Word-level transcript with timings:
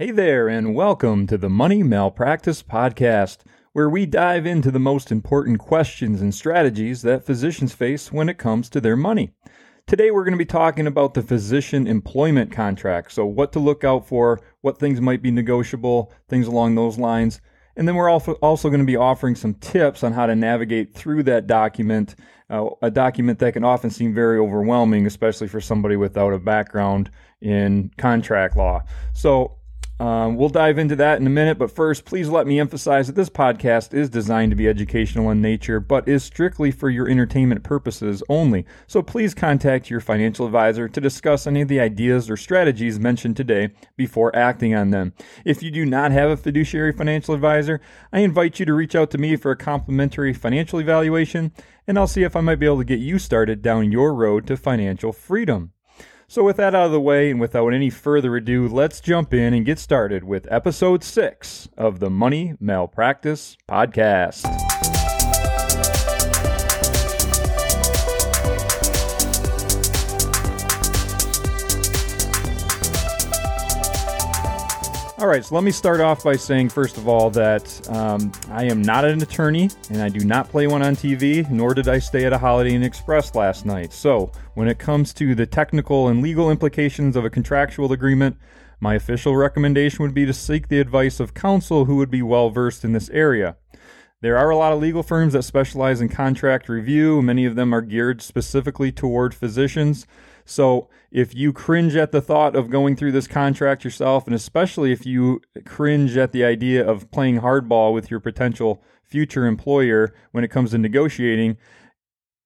Hey 0.00 0.12
there, 0.12 0.48
and 0.48 0.74
welcome 0.74 1.26
to 1.26 1.36
the 1.36 1.50
Money 1.50 1.82
Malpractice 1.82 2.62
Podcast, 2.62 3.40
where 3.74 3.90
we 3.90 4.06
dive 4.06 4.46
into 4.46 4.70
the 4.70 4.78
most 4.78 5.12
important 5.12 5.58
questions 5.58 6.22
and 6.22 6.34
strategies 6.34 7.02
that 7.02 7.26
physicians 7.26 7.74
face 7.74 8.10
when 8.10 8.30
it 8.30 8.38
comes 8.38 8.70
to 8.70 8.80
their 8.80 8.96
money. 8.96 9.34
Today, 9.86 10.10
we're 10.10 10.24
going 10.24 10.32
to 10.32 10.38
be 10.38 10.46
talking 10.46 10.86
about 10.86 11.12
the 11.12 11.20
physician 11.20 11.86
employment 11.86 12.50
contract. 12.50 13.12
So, 13.12 13.26
what 13.26 13.52
to 13.52 13.58
look 13.58 13.84
out 13.84 14.08
for, 14.08 14.40
what 14.62 14.78
things 14.78 15.02
might 15.02 15.20
be 15.20 15.30
negotiable, 15.30 16.10
things 16.30 16.46
along 16.46 16.76
those 16.76 16.96
lines. 16.96 17.42
And 17.76 17.86
then 17.86 17.94
we're 17.94 18.08
also, 18.08 18.38
going 18.40 18.78
to 18.78 18.86
be 18.86 18.96
offering 18.96 19.34
some 19.34 19.52
tips 19.52 20.02
on 20.02 20.14
how 20.14 20.24
to 20.24 20.34
navigate 20.34 20.94
through 20.94 21.24
that 21.24 21.46
document, 21.46 22.14
uh, 22.48 22.70
a 22.80 22.90
document 22.90 23.38
that 23.40 23.52
can 23.52 23.64
often 23.64 23.90
seem 23.90 24.14
very 24.14 24.38
overwhelming, 24.38 25.04
especially 25.04 25.48
for 25.48 25.60
somebody 25.60 25.96
without 25.96 26.32
a 26.32 26.38
background 26.38 27.10
in 27.42 27.90
contract 27.98 28.56
law. 28.56 28.82
So, 29.12 29.58
um, 30.00 30.36
we'll 30.36 30.48
dive 30.48 30.78
into 30.78 30.96
that 30.96 31.20
in 31.20 31.26
a 31.26 31.30
minute, 31.30 31.58
but 31.58 31.70
first, 31.70 32.06
please 32.06 32.30
let 32.30 32.46
me 32.46 32.58
emphasize 32.58 33.06
that 33.06 33.16
this 33.16 33.28
podcast 33.28 33.92
is 33.92 34.08
designed 34.08 34.50
to 34.50 34.56
be 34.56 34.66
educational 34.66 35.30
in 35.30 35.42
nature, 35.42 35.78
but 35.78 36.08
is 36.08 36.24
strictly 36.24 36.70
for 36.70 36.88
your 36.88 37.06
entertainment 37.06 37.64
purposes 37.64 38.22
only. 38.30 38.64
So 38.86 39.02
please 39.02 39.34
contact 39.34 39.90
your 39.90 40.00
financial 40.00 40.46
advisor 40.46 40.88
to 40.88 41.00
discuss 41.02 41.46
any 41.46 41.60
of 41.60 41.68
the 41.68 41.80
ideas 41.80 42.30
or 42.30 42.38
strategies 42.38 42.98
mentioned 42.98 43.36
today 43.36 43.72
before 43.94 44.34
acting 44.34 44.74
on 44.74 44.88
them. 44.88 45.12
If 45.44 45.62
you 45.62 45.70
do 45.70 45.84
not 45.84 46.12
have 46.12 46.30
a 46.30 46.36
fiduciary 46.38 46.92
financial 46.92 47.34
advisor, 47.34 47.82
I 48.10 48.20
invite 48.20 48.58
you 48.58 48.64
to 48.64 48.72
reach 48.72 48.94
out 48.94 49.10
to 49.10 49.18
me 49.18 49.36
for 49.36 49.50
a 49.50 49.56
complimentary 49.56 50.32
financial 50.32 50.80
evaluation, 50.80 51.52
and 51.86 51.98
I'll 51.98 52.06
see 52.06 52.22
if 52.22 52.34
I 52.34 52.40
might 52.40 52.58
be 52.58 52.64
able 52.64 52.78
to 52.78 52.84
get 52.84 53.00
you 53.00 53.18
started 53.18 53.60
down 53.60 53.92
your 53.92 54.14
road 54.14 54.46
to 54.46 54.56
financial 54.56 55.12
freedom. 55.12 55.72
So, 56.30 56.44
with 56.44 56.58
that 56.58 56.76
out 56.76 56.86
of 56.86 56.92
the 56.92 57.00
way, 57.00 57.28
and 57.28 57.40
without 57.40 57.70
any 57.70 57.90
further 57.90 58.36
ado, 58.36 58.68
let's 58.68 59.00
jump 59.00 59.34
in 59.34 59.52
and 59.52 59.66
get 59.66 59.80
started 59.80 60.22
with 60.22 60.46
episode 60.48 61.02
six 61.02 61.68
of 61.76 61.98
the 61.98 62.08
Money 62.08 62.54
Malpractice 62.60 63.56
Podcast. 63.68 64.99
All 75.20 75.26
right, 75.26 75.44
so 75.44 75.54
let 75.54 75.64
me 75.64 75.70
start 75.70 76.00
off 76.00 76.24
by 76.24 76.34
saying, 76.34 76.70
first 76.70 76.96
of 76.96 77.06
all, 77.06 77.28
that 77.28 77.86
um, 77.90 78.32
I 78.48 78.64
am 78.64 78.80
not 78.80 79.04
an 79.04 79.20
attorney 79.20 79.68
and 79.90 80.00
I 80.00 80.08
do 80.08 80.24
not 80.24 80.48
play 80.48 80.66
one 80.66 80.80
on 80.80 80.96
TV, 80.96 81.46
nor 81.50 81.74
did 81.74 81.88
I 81.88 81.98
stay 81.98 82.24
at 82.24 82.32
a 82.32 82.38
Holiday 82.38 82.72
Inn 82.72 82.82
Express 82.82 83.34
last 83.34 83.66
night. 83.66 83.92
So, 83.92 84.32
when 84.54 84.66
it 84.66 84.78
comes 84.78 85.12
to 85.12 85.34
the 85.34 85.44
technical 85.44 86.08
and 86.08 86.22
legal 86.22 86.50
implications 86.50 87.16
of 87.16 87.26
a 87.26 87.30
contractual 87.30 87.92
agreement, 87.92 88.38
my 88.80 88.94
official 88.94 89.36
recommendation 89.36 90.02
would 90.02 90.14
be 90.14 90.24
to 90.24 90.32
seek 90.32 90.68
the 90.68 90.80
advice 90.80 91.20
of 91.20 91.34
counsel 91.34 91.84
who 91.84 91.96
would 91.96 92.10
be 92.10 92.22
well 92.22 92.48
versed 92.48 92.82
in 92.82 92.94
this 92.94 93.10
area. 93.10 93.58
There 94.22 94.38
are 94.38 94.48
a 94.48 94.56
lot 94.56 94.72
of 94.72 94.80
legal 94.80 95.02
firms 95.02 95.34
that 95.34 95.42
specialize 95.42 96.00
in 96.00 96.08
contract 96.08 96.66
review. 96.66 97.20
Many 97.20 97.44
of 97.44 97.56
them 97.56 97.74
are 97.74 97.82
geared 97.82 98.22
specifically 98.22 98.90
toward 98.90 99.34
physicians. 99.34 100.06
So 100.50 100.88
if 101.10 101.34
you 101.34 101.52
cringe 101.52 101.94
at 101.94 102.10
the 102.10 102.20
thought 102.20 102.56
of 102.56 102.70
going 102.70 102.96
through 102.96 103.12
this 103.12 103.28
contract 103.28 103.84
yourself, 103.84 104.26
and 104.26 104.34
especially 104.34 104.90
if 104.90 105.06
you 105.06 105.40
cringe 105.64 106.16
at 106.16 106.32
the 106.32 106.44
idea 106.44 106.86
of 106.86 107.10
playing 107.10 107.40
hardball 107.40 107.94
with 107.94 108.10
your 108.10 108.20
potential 108.20 108.82
future 109.04 109.46
employer 109.46 110.12
when 110.32 110.42
it 110.42 110.48
comes 110.48 110.72
to 110.72 110.78
negotiating, 110.78 111.56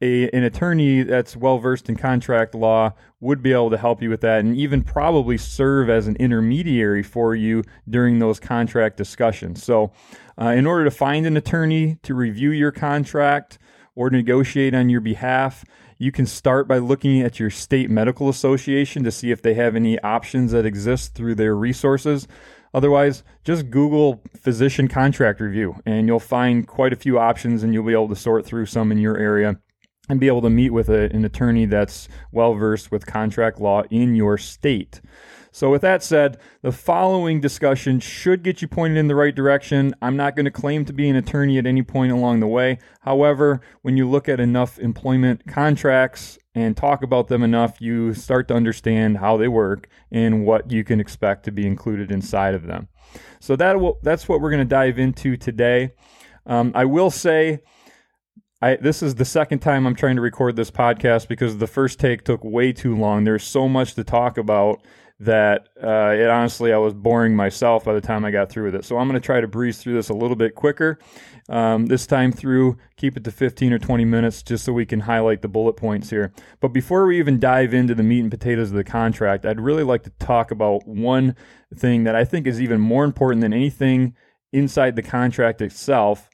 a, 0.03 0.29
an 0.31 0.43
attorney 0.43 1.03
that's 1.03 1.35
well 1.35 1.59
versed 1.59 1.89
in 1.89 1.97
contract 1.97 2.55
law 2.55 2.93
would 3.21 3.43
be 3.43 3.53
able 3.53 3.71
to 3.71 3.79
help 3.79 4.03
you 4.03 4.11
with 4.11 4.21
that 4.21 4.41
and 4.41 4.55
even 4.55 4.83
probably 4.83 5.39
serve 5.39 5.89
as 5.89 6.07
an 6.07 6.17
intermediary 6.17 7.03
for 7.03 7.35
you 7.35 7.63
during 7.89 8.19
those 8.19 8.39
contract 8.39 8.99
discussions. 8.99 9.63
So, 9.65 9.93
uh, 10.39 10.49
in 10.49 10.67
order 10.67 10.85
to 10.85 10.91
find 10.91 11.27
an 11.27 11.39
attorney 11.39 11.97
to 12.03 12.15
review 12.15 12.51
your 12.51 12.73
contract 12.73 13.59
or 13.95 14.11
negotiate 14.11 14.75
on 14.75 14.91
your 14.91 15.01
behalf, 15.01 15.65
you 15.99 16.13
can 16.13 16.27
start 16.27 16.67
by 16.69 16.79
looking 16.79 17.21
at 17.21 17.39
your 17.39 17.51
state 17.51 17.91
medical 17.91 18.29
association 18.29 19.05
to 19.05 19.11
see 19.11 19.31
if 19.31 19.43
they 19.43 19.55
have 19.55 19.77
any 19.77 19.99
options 20.01 20.53
that 20.53 20.67
exist 20.67 21.15
through 21.15 21.35
their 21.35 21.55
resources. 21.55 22.27
Otherwise, 22.73 23.23
just 23.45 23.71
Google 23.71 24.23
physician 24.37 24.89
contract 24.89 25.41
review 25.41 25.77
and 25.87 26.07
you'll 26.09 26.19
find 26.19 26.67
quite 26.67 26.93
a 26.93 26.97
few 26.97 27.19
options 27.19 27.63
and 27.63 27.73
you'll 27.73 27.85
be 27.85 27.93
able 27.93 28.09
to 28.09 28.17
sort 28.17 28.45
through 28.45 28.67
some 28.67 28.91
in 28.91 28.99
your 28.99 29.17
area 29.17 29.61
and 30.09 30.21
be 30.21 30.27
able 30.27 30.43
to 30.43 30.51
meet 30.51 30.71
with 30.71 30.89
a, 30.89 31.11
an 31.15 31.25
attorney 31.25 31.67
that's 31.67 32.09
well 32.33 32.55
versed 32.55 32.91
with 32.91 33.07
contract 33.07 33.61
law 33.61 33.83
in 33.91 34.15
your 34.15 34.37
state. 34.37 35.01
So, 35.55 35.71
with 35.71 35.83
that 35.83 36.03
said, 36.03 36.39
the 36.63 36.73
following 36.73 37.41
discussion 37.41 38.01
should 38.01 38.43
get 38.43 38.61
you 38.61 38.67
pointed 38.67 38.99
in 38.99 39.07
the 39.07 39.15
right 39.15 39.33
direction. 39.33 39.95
I'm 40.03 40.17
not 40.17 40.35
going 40.35 40.47
to 40.47 40.51
claim 40.51 40.85
to 40.87 40.93
be 40.93 41.09
an 41.09 41.15
attorney 41.15 41.59
at 41.59 41.65
any 41.65 41.85
point 41.85 42.11
along 42.11 42.41
the 42.41 42.49
way. 42.49 42.81
However, 43.03 43.61
when 43.83 43.97
you 43.97 44.11
look 44.11 44.29
at 44.29 44.41
enough 44.41 44.81
employment 44.81 45.47
contracts 45.47 46.41
and 46.57 46.77
talk 46.77 47.05
about 47.05 47.29
them 47.29 47.45
enough, 47.45 47.81
you 47.81 48.15
start 48.15 48.49
to 48.49 48.55
understand 48.55 49.19
how 49.19 49.37
they 49.37 49.47
work 49.47 49.89
and 50.11 50.45
what 50.45 50.73
you 50.73 50.83
can 50.83 50.99
expect 50.99 51.45
to 51.45 51.53
be 51.53 51.69
included 51.69 52.11
inside 52.11 52.57
of 52.57 52.67
them. 52.67 52.89
So, 53.39 53.55
that 53.55 53.79
will, 53.79 54.01
that's 54.03 54.29
what 54.29 54.41
we're 54.41 54.51
going 54.51 54.59
to 54.59 54.65
dive 54.65 54.99
into 54.99 55.37
today. 55.37 55.93
Um, 56.47 56.73
I 56.75 56.85
will 56.85 57.13
say, 57.13 57.61
I, 58.61 58.75
this 58.75 59.05
is 59.05 59.15
the 59.15 59.25
second 59.25 59.61
time 59.61 59.87
I'm 59.87 59.95
trying 59.95 60.17
to 60.17 60.23
record 60.23 60.57
this 60.57 60.73
podcast 60.73 61.29
because 61.29 61.59
the 61.59 61.69
first 61.69 62.01
take 62.01 62.25
took 62.25 62.43
way 62.43 62.73
too 62.73 62.97
long. 62.97 63.23
There's 63.23 63.45
so 63.45 63.69
much 63.69 63.95
to 63.95 64.03
talk 64.03 64.37
about 64.37 64.83
that 65.25 65.69
uh, 65.83 66.15
it 66.17 66.29
honestly 66.29 66.73
I 66.73 66.79
was 66.79 66.95
boring 66.95 67.35
myself 67.37 67.85
by 67.85 67.95
the 67.95 68.01
time 68.01 68.25
I 68.25 68.31
got 68.31 68.51
through 68.51 68.65
with 68.65 68.75
it. 68.75 68.85
So 68.85 68.99
I'm 68.99 69.09
going 69.09 69.21
to 69.21 69.25
try 69.25 69.41
to 69.41 69.49
breeze 69.49 69.79
through 69.79 69.95
this 69.95 70.09
a 70.09 70.15
little 70.15 70.37
bit 70.37 70.55
quicker. 70.55 70.99
Um, 71.49 71.87
this 71.87 72.07
time 72.07 72.33
through, 72.33 72.79
keep 72.97 73.17
it 73.17 73.25
to 73.25 73.31
15 73.31 73.73
or 73.73 73.79
20 73.79 74.05
minutes 74.05 74.43
just 74.43 74.65
so 74.65 74.73
we 74.73 74.87
can 74.87 75.01
highlight 75.01 75.43
the 75.43 75.49
bullet 75.49 75.75
points 75.75 76.11
here. 76.11 76.33
But 76.61 76.69
before 76.69 77.07
we 77.07 77.19
even 77.19 77.39
dive 77.39 77.75
into 77.75 77.95
the 77.95 78.03
meat 78.03 78.21
and 78.21 78.31
potatoes 78.31 78.71
of 78.71 78.77
the 78.77 78.85
contract, 78.85 79.45
I'd 79.45 79.61
really 79.61 79.83
like 79.83 80.05
to 80.05 80.11
talk 80.11 80.51
about 80.51 80.87
one 80.87 81.37
thing 81.75 82.05
that 82.05 82.15
I 82.15 82.25
think 82.25 82.47
is 82.47 82.61
even 82.61 82.81
more 82.81 83.05
important 83.05 83.43
than 83.43 83.53
anything 83.53 84.15
inside 84.53 84.97
the 84.97 85.03
contract 85.03 85.61
itself 85.61 86.31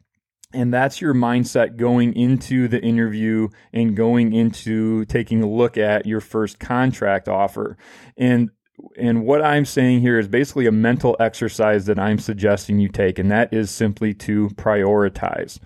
and 0.52 0.74
that's 0.74 1.00
your 1.00 1.14
mindset 1.14 1.76
going 1.76 2.14
into 2.14 2.66
the 2.66 2.80
interview 2.82 3.48
and 3.72 3.96
going 3.96 4.32
into 4.32 5.04
taking 5.04 5.42
a 5.42 5.48
look 5.48 5.78
at 5.78 6.06
your 6.06 6.20
first 6.20 6.58
contract 6.58 7.28
offer. 7.28 7.76
And 8.16 8.50
and 8.96 9.24
what 9.24 9.42
I'm 9.42 9.64
saying 9.64 10.00
here 10.00 10.18
is 10.18 10.28
basically 10.28 10.66
a 10.66 10.72
mental 10.72 11.16
exercise 11.20 11.86
that 11.86 11.98
I'm 11.98 12.18
suggesting 12.18 12.78
you 12.78 12.88
take, 12.88 13.18
and 13.18 13.30
that 13.30 13.52
is 13.52 13.70
simply 13.70 14.14
to 14.14 14.48
prioritize. 14.50 15.58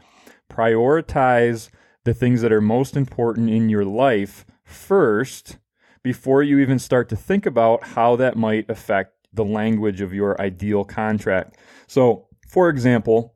Prioritize 0.50 1.70
the 2.04 2.14
things 2.14 2.42
that 2.42 2.52
are 2.52 2.60
most 2.60 2.96
important 2.96 3.50
in 3.50 3.68
your 3.68 3.84
life 3.84 4.44
first 4.64 5.58
before 6.02 6.42
you 6.42 6.58
even 6.58 6.78
start 6.78 7.08
to 7.08 7.16
think 7.16 7.46
about 7.46 7.82
how 7.82 8.16
that 8.16 8.36
might 8.36 8.68
affect 8.68 9.14
the 9.32 9.44
language 9.44 10.00
of 10.00 10.14
your 10.14 10.40
ideal 10.40 10.84
contract. 10.84 11.56
So, 11.86 12.28
for 12.48 12.68
example, 12.68 13.34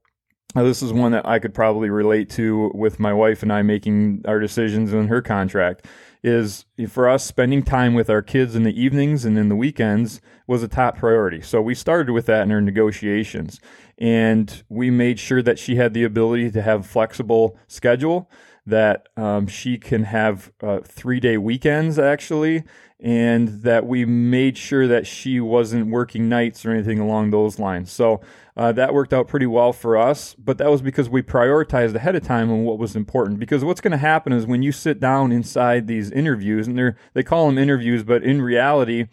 this 0.54 0.82
is 0.82 0.92
one 0.92 1.12
that 1.12 1.26
I 1.26 1.38
could 1.38 1.54
probably 1.54 1.90
relate 1.90 2.30
to 2.30 2.70
with 2.74 3.00
my 3.00 3.12
wife 3.12 3.42
and 3.42 3.52
I 3.52 3.62
making 3.62 4.22
our 4.26 4.38
decisions 4.38 4.94
on 4.94 5.08
her 5.08 5.20
contract 5.20 5.86
is 6.22 6.64
for 6.88 7.08
us 7.08 7.24
spending 7.24 7.62
time 7.62 7.94
with 7.94 8.10
our 8.10 8.22
kids 8.22 8.54
in 8.54 8.64
the 8.64 8.80
evenings 8.80 9.24
and 9.24 9.38
in 9.38 9.48
the 9.48 9.56
weekends 9.56 10.20
was 10.46 10.62
a 10.62 10.68
top 10.68 10.98
priority. 10.98 11.40
So 11.40 11.60
we 11.60 11.74
started 11.74 12.10
with 12.10 12.26
that 12.26 12.42
in 12.42 12.52
our 12.52 12.60
negotiations 12.60 13.60
and 13.98 14.62
we 14.68 14.90
made 14.90 15.18
sure 15.18 15.42
that 15.42 15.58
she 15.58 15.76
had 15.76 15.94
the 15.94 16.04
ability 16.04 16.50
to 16.52 16.62
have 16.62 16.86
flexible 16.86 17.56
schedule 17.66 18.30
that 18.68 19.08
um, 19.16 19.46
she 19.46 19.78
can 19.78 20.04
have 20.04 20.52
uh, 20.62 20.80
three 20.80 21.20
day 21.20 21.36
weekends 21.36 21.98
actually 21.98 22.64
and 23.00 23.62
that 23.62 23.86
we 23.86 24.04
made 24.04 24.58
sure 24.58 24.88
that 24.88 25.06
she 25.06 25.38
wasn't 25.38 25.86
working 25.86 26.28
nights 26.28 26.66
or 26.66 26.72
anything 26.72 26.98
along 26.98 27.30
those 27.30 27.58
lines. 27.58 27.92
So 27.92 28.20
uh, 28.56 28.72
that 28.72 28.92
worked 28.92 29.12
out 29.12 29.28
pretty 29.28 29.46
well 29.46 29.72
for 29.72 29.96
us, 29.96 30.34
but 30.34 30.58
that 30.58 30.68
was 30.68 30.82
because 30.82 31.08
we 31.08 31.22
prioritized 31.22 31.94
ahead 31.94 32.16
of 32.16 32.24
time 32.24 32.50
on 32.50 32.64
what 32.64 32.78
was 32.78 32.96
important. 32.96 33.38
Because 33.38 33.64
what's 33.64 33.80
going 33.80 33.92
to 33.92 33.98
happen 33.98 34.32
is 34.32 34.46
when 34.46 34.62
you 34.62 34.72
sit 34.72 34.98
down 34.98 35.30
inside 35.30 35.86
these 35.86 36.10
interviews, 36.10 36.66
and 36.66 36.76
they're 36.76 36.96
they 37.14 37.22
call 37.22 37.46
them 37.46 37.56
interviews, 37.56 38.02
but 38.02 38.24
in 38.24 38.42
reality, 38.42 39.06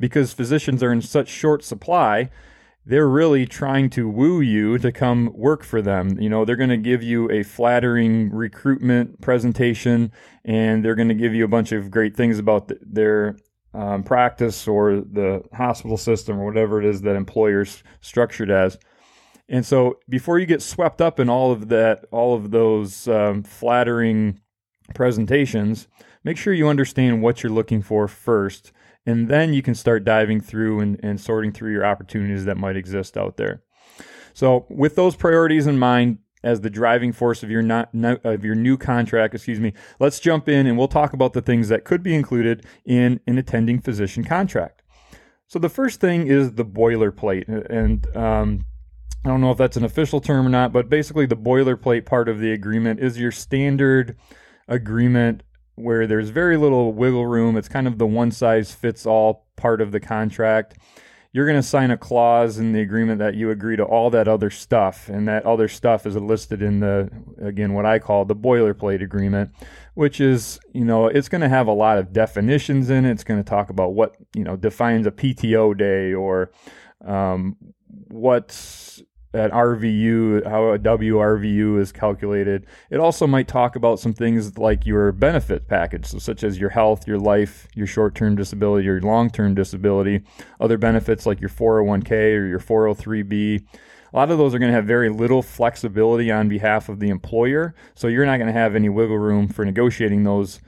because 0.00 0.32
physicians 0.32 0.82
are 0.82 0.90
in 0.90 1.02
such 1.02 1.28
short 1.28 1.62
supply, 1.62 2.30
they're 2.90 3.08
really 3.08 3.46
trying 3.46 3.88
to 3.88 4.08
woo 4.08 4.40
you 4.40 4.76
to 4.76 4.90
come 4.90 5.30
work 5.32 5.62
for 5.62 5.80
them. 5.80 6.18
You 6.18 6.28
know, 6.28 6.44
they're 6.44 6.56
going 6.56 6.70
to 6.70 6.76
give 6.76 7.04
you 7.04 7.30
a 7.30 7.44
flattering 7.44 8.30
recruitment 8.30 9.20
presentation 9.20 10.10
and 10.44 10.84
they're 10.84 10.96
going 10.96 11.08
to 11.08 11.14
give 11.14 11.32
you 11.32 11.44
a 11.44 11.48
bunch 11.48 11.70
of 11.70 11.88
great 11.88 12.16
things 12.16 12.40
about 12.40 12.66
the, 12.66 12.80
their 12.82 13.36
um, 13.74 14.02
practice 14.02 14.66
or 14.66 14.96
the 14.96 15.44
hospital 15.54 15.96
system 15.96 16.40
or 16.40 16.46
whatever 16.46 16.82
it 16.82 16.84
is 16.84 17.02
that 17.02 17.14
employers 17.14 17.84
structured 18.00 18.50
as. 18.50 18.76
And 19.48 19.64
so 19.64 20.00
before 20.08 20.40
you 20.40 20.46
get 20.46 20.60
swept 20.60 21.00
up 21.00 21.20
in 21.20 21.30
all 21.30 21.52
of 21.52 21.68
that, 21.68 22.06
all 22.10 22.34
of 22.34 22.50
those 22.50 23.06
um, 23.06 23.44
flattering 23.44 24.40
presentations, 24.96 25.86
make 26.24 26.36
sure 26.36 26.52
you 26.52 26.66
understand 26.66 27.22
what 27.22 27.44
you're 27.44 27.52
looking 27.52 27.82
for 27.82 28.08
first 28.08 28.72
And 29.06 29.28
then 29.28 29.54
you 29.54 29.62
can 29.62 29.74
start 29.74 30.04
diving 30.04 30.40
through 30.40 30.80
and, 30.80 31.00
and 31.02 31.20
sorting 31.20 31.52
through 31.52 31.72
your 31.72 31.86
opportunities 31.86 32.44
that 32.44 32.56
might 32.56 32.76
exist 32.76 33.16
out 33.16 33.36
there. 33.36 33.62
So, 34.34 34.66
with 34.68 34.94
those 34.94 35.16
priorities 35.16 35.66
in 35.66 35.78
mind, 35.78 36.18
as 36.42 36.60
the 36.60 36.70
driving 36.70 37.12
force 37.12 37.42
of 37.42 37.50
your 37.50 37.62
not, 37.62 37.90
of 38.24 38.44
your 38.44 38.54
new 38.54 38.76
contract, 38.76 39.34
excuse 39.34 39.60
me, 39.60 39.72
let's 39.98 40.20
jump 40.20 40.48
in 40.48 40.66
and 40.66 40.78
we'll 40.78 40.88
talk 40.88 41.12
about 41.12 41.32
the 41.32 41.42
things 41.42 41.68
that 41.68 41.84
could 41.84 42.02
be 42.02 42.14
included 42.14 42.64
in 42.84 43.20
an 43.26 43.38
attending 43.38 43.80
physician 43.80 44.24
contract. 44.24 44.82
So 45.46 45.58
the 45.58 45.68
first 45.68 46.00
thing 46.00 46.26
is 46.26 46.52
the 46.52 46.64
boilerplate, 46.64 47.48
and 47.68 48.06
um, 48.16 48.64
I 49.24 49.28
don't 49.28 49.40
know 49.40 49.50
if 49.50 49.58
that's 49.58 49.76
an 49.76 49.84
official 49.84 50.20
term 50.20 50.46
or 50.46 50.50
not, 50.50 50.72
but 50.72 50.88
basically 50.88 51.26
the 51.26 51.36
boilerplate 51.36 52.06
part 52.06 52.28
of 52.28 52.38
the 52.38 52.52
agreement 52.52 53.00
is 53.00 53.18
your 53.18 53.32
standard 53.32 54.16
agreement 54.68 55.42
where 55.80 56.06
there's 56.06 56.30
very 56.30 56.56
little 56.56 56.92
wiggle 56.92 57.26
room. 57.26 57.56
It's 57.56 57.68
kind 57.68 57.86
of 57.86 57.98
the 57.98 58.06
one 58.06 58.30
size 58.30 58.72
fits 58.72 59.06
all 59.06 59.46
part 59.56 59.80
of 59.80 59.92
the 59.92 60.00
contract. 60.00 60.76
You're 61.32 61.46
going 61.46 61.58
to 61.58 61.62
sign 61.66 61.92
a 61.92 61.96
clause 61.96 62.58
in 62.58 62.72
the 62.72 62.80
agreement 62.80 63.20
that 63.20 63.36
you 63.36 63.50
agree 63.50 63.76
to 63.76 63.84
all 63.84 64.10
that 64.10 64.26
other 64.26 64.50
stuff, 64.50 65.08
and 65.08 65.28
that 65.28 65.46
other 65.46 65.68
stuff 65.68 66.04
is 66.04 66.16
listed 66.16 66.60
in 66.60 66.80
the, 66.80 67.08
again, 67.40 67.72
what 67.72 67.86
I 67.86 68.00
call 68.00 68.24
the 68.24 68.34
boilerplate 68.34 69.00
agreement, 69.00 69.52
which 69.94 70.20
is, 70.20 70.58
you 70.74 70.84
know, 70.84 71.06
it's 71.06 71.28
going 71.28 71.42
to 71.42 71.48
have 71.48 71.68
a 71.68 71.72
lot 71.72 71.98
of 71.98 72.12
definitions 72.12 72.90
in 72.90 73.04
it. 73.04 73.12
It's 73.12 73.22
going 73.22 73.40
to 73.40 73.48
talk 73.48 73.70
about 73.70 73.94
what, 73.94 74.16
you 74.34 74.42
know, 74.42 74.56
defines 74.56 75.06
a 75.06 75.12
PTO 75.12 75.78
day 75.78 76.12
or 76.12 76.50
um, 77.04 77.56
what's 78.08 79.00
at 79.32 79.52
RVU, 79.52 80.46
how 80.48 80.72
a 80.72 80.78
WRVU 80.78 81.80
is 81.80 81.92
calculated. 81.92 82.66
It 82.90 82.98
also 82.98 83.26
might 83.26 83.46
talk 83.46 83.76
about 83.76 84.00
some 84.00 84.12
things 84.12 84.58
like 84.58 84.86
your 84.86 85.12
benefit 85.12 85.68
package, 85.68 86.06
so 86.06 86.18
such 86.18 86.42
as 86.42 86.58
your 86.58 86.70
health, 86.70 87.06
your 87.06 87.18
life, 87.18 87.68
your 87.74 87.86
short 87.86 88.14
term 88.14 88.34
disability, 88.34 88.86
your 88.86 89.00
long 89.00 89.30
term 89.30 89.54
disability, 89.54 90.22
other 90.58 90.78
benefits 90.78 91.26
like 91.26 91.40
your 91.40 91.50
401k 91.50 92.10
or 92.10 92.46
your 92.46 92.58
403b. 92.58 93.64
A 94.12 94.16
lot 94.16 94.32
of 94.32 94.38
those 94.38 94.52
are 94.54 94.58
going 94.58 94.72
to 94.72 94.76
have 94.76 94.86
very 94.86 95.08
little 95.08 95.42
flexibility 95.42 96.32
on 96.32 96.48
behalf 96.48 96.88
of 96.88 96.98
the 96.98 97.10
employer, 97.10 97.76
so 97.94 98.08
you're 98.08 98.26
not 98.26 98.38
going 98.38 98.52
to 98.52 98.58
have 98.58 98.74
any 98.74 98.88
wiggle 98.88 99.18
room 99.18 99.46
for 99.46 99.64
negotiating 99.64 100.24
those 100.24 100.60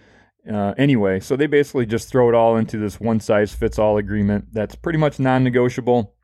uh, 0.50 0.74
anyway. 0.78 1.18
So 1.18 1.34
they 1.34 1.46
basically 1.46 1.86
just 1.86 2.08
throw 2.08 2.28
it 2.28 2.34
all 2.34 2.56
into 2.56 2.78
this 2.78 3.00
one 3.00 3.18
size 3.18 3.52
fits 3.54 3.78
all 3.78 3.96
agreement 3.96 4.46
that's 4.52 4.76
pretty 4.76 4.98
much 4.98 5.18
non 5.18 5.42
negotiable 5.42 6.14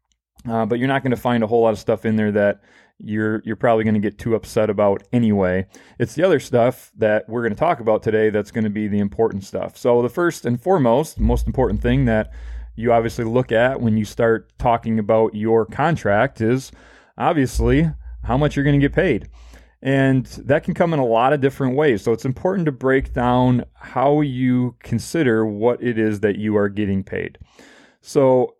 uh, 0.48 0.66
but 0.66 0.78
you're 0.78 0.88
not 0.88 1.02
going 1.02 1.10
to 1.10 1.16
find 1.16 1.42
a 1.42 1.46
whole 1.46 1.62
lot 1.62 1.72
of 1.72 1.78
stuff 1.78 2.04
in 2.04 2.16
there 2.16 2.32
that 2.32 2.60
you're 3.00 3.42
you're 3.44 3.56
probably 3.56 3.84
going 3.84 3.94
to 3.94 4.00
get 4.00 4.18
too 4.18 4.34
upset 4.34 4.70
about 4.70 5.02
anyway. 5.12 5.66
It's 5.98 6.14
the 6.14 6.24
other 6.24 6.40
stuff 6.40 6.90
that 6.96 7.28
we're 7.28 7.42
going 7.42 7.54
to 7.54 7.58
talk 7.58 7.80
about 7.80 8.02
today 8.02 8.30
that's 8.30 8.50
going 8.50 8.64
to 8.64 8.70
be 8.70 8.88
the 8.88 8.98
important 8.98 9.44
stuff. 9.44 9.76
So 9.76 10.02
the 10.02 10.08
first 10.08 10.44
and 10.44 10.60
foremost, 10.60 11.20
most 11.20 11.46
important 11.46 11.80
thing 11.80 12.06
that 12.06 12.32
you 12.74 12.92
obviously 12.92 13.24
look 13.24 13.52
at 13.52 13.80
when 13.80 13.96
you 13.96 14.04
start 14.04 14.52
talking 14.58 14.98
about 14.98 15.34
your 15.34 15.64
contract 15.66 16.40
is 16.40 16.72
obviously 17.16 17.90
how 18.24 18.36
much 18.36 18.56
you're 18.56 18.64
going 18.64 18.78
to 18.78 18.84
get 18.84 18.94
paid. 18.94 19.28
And 19.80 20.26
that 20.26 20.64
can 20.64 20.74
come 20.74 20.92
in 20.92 20.98
a 20.98 21.06
lot 21.06 21.32
of 21.32 21.40
different 21.40 21.76
ways. 21.76 22.02
So 22.02 22.12
it's 22.12 22.24
important 22.24 22.66
to 22.66 22.72
break 22.72 23.12
down 23.12 23.64
how 23.74 24.20
you 24.22 24.74
consider 24.80 25.46
what 25.46 25.82
it 25.82 25.98
is 25.98 26.20
that 26.20 26.36
you 26.36 26.56
are 26.56 26.68
getting 26.68 27.04
paid. 27.04 27.38
So 28.00 28.56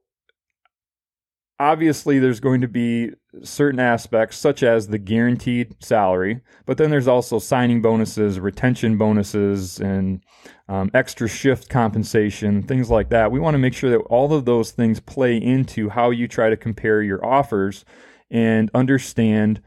obviously 1.61 2.19
there's 2.19 2.41
going 2.41 2.61
to 2.61 2.69
be 2.69 3.11
certain 3.43 3.81
aspects 3.81 4.37
such 4.37 4.63
as 4.63 4.89
the 4.89 4.99
guaranteed 4.99 5.75
salary 5.81 6.41
but 6.67 6.79
then 6.79 6.91
there's 6.91 7.09
also 7.09 7.39
signing 7.39 7.83
bonuses 7.83 8.41
retention 8.41 8.97
bonuses 8.97 9.79
and 9.81 10.21
um, 10.69 10.91
extra 10.93 11.29
shift 11.29 11.69
compensation 11.69 12.63
things 12.63 12.91
like 12.91 13.09
that. 13.09 13.33
We 13.33 13.41
want 13.41 13.55
to 13.55 13.59
make 13.59 13.75
sure 13.75 13.91
that 13.91 14.01
all 14.03 14.33
of 14.35 14.45
those 14.45 14.71
things 14.71 15.01
play 15.01 15.37
into 15.37 15.89
how 15.89 16.11
you 16.11 16.29
try 16.29 16.51
to 16.51 16.57
compare 16.57 17.03
your 17.03 17.25
offers 17.25 17.85
and 18.31 18.71
understand 18.75 19.63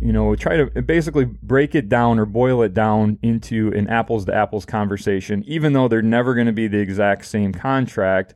you 0.00 0.12
know 0.12 0.34
try 0.34 0.56
to 0.56 0.82
basically 0.82 1.24
break 1.24 1.74
it 1.74 1.88
down 1.88 2.18
or 2.18 2.26
boil 2.26 2.62
it 2.62 2.74
down 2.74 3.18
into 3.22 3.72
an 3.72 3.88
apples 3.88 4.26
to 4.26 4.34
apples 4.34 4.66
conversation 4.66 5.42
even 5.46 5.72
though 5.72 5.88
they're 5.88 6.02
never 6.02 6.34
going 6.34 6.48
to 6.48 6.52
be 6.52 6.68
the 6.68 6.78
exact 6.78 7.24
same 7.24 7.52
contract 7.52 8.34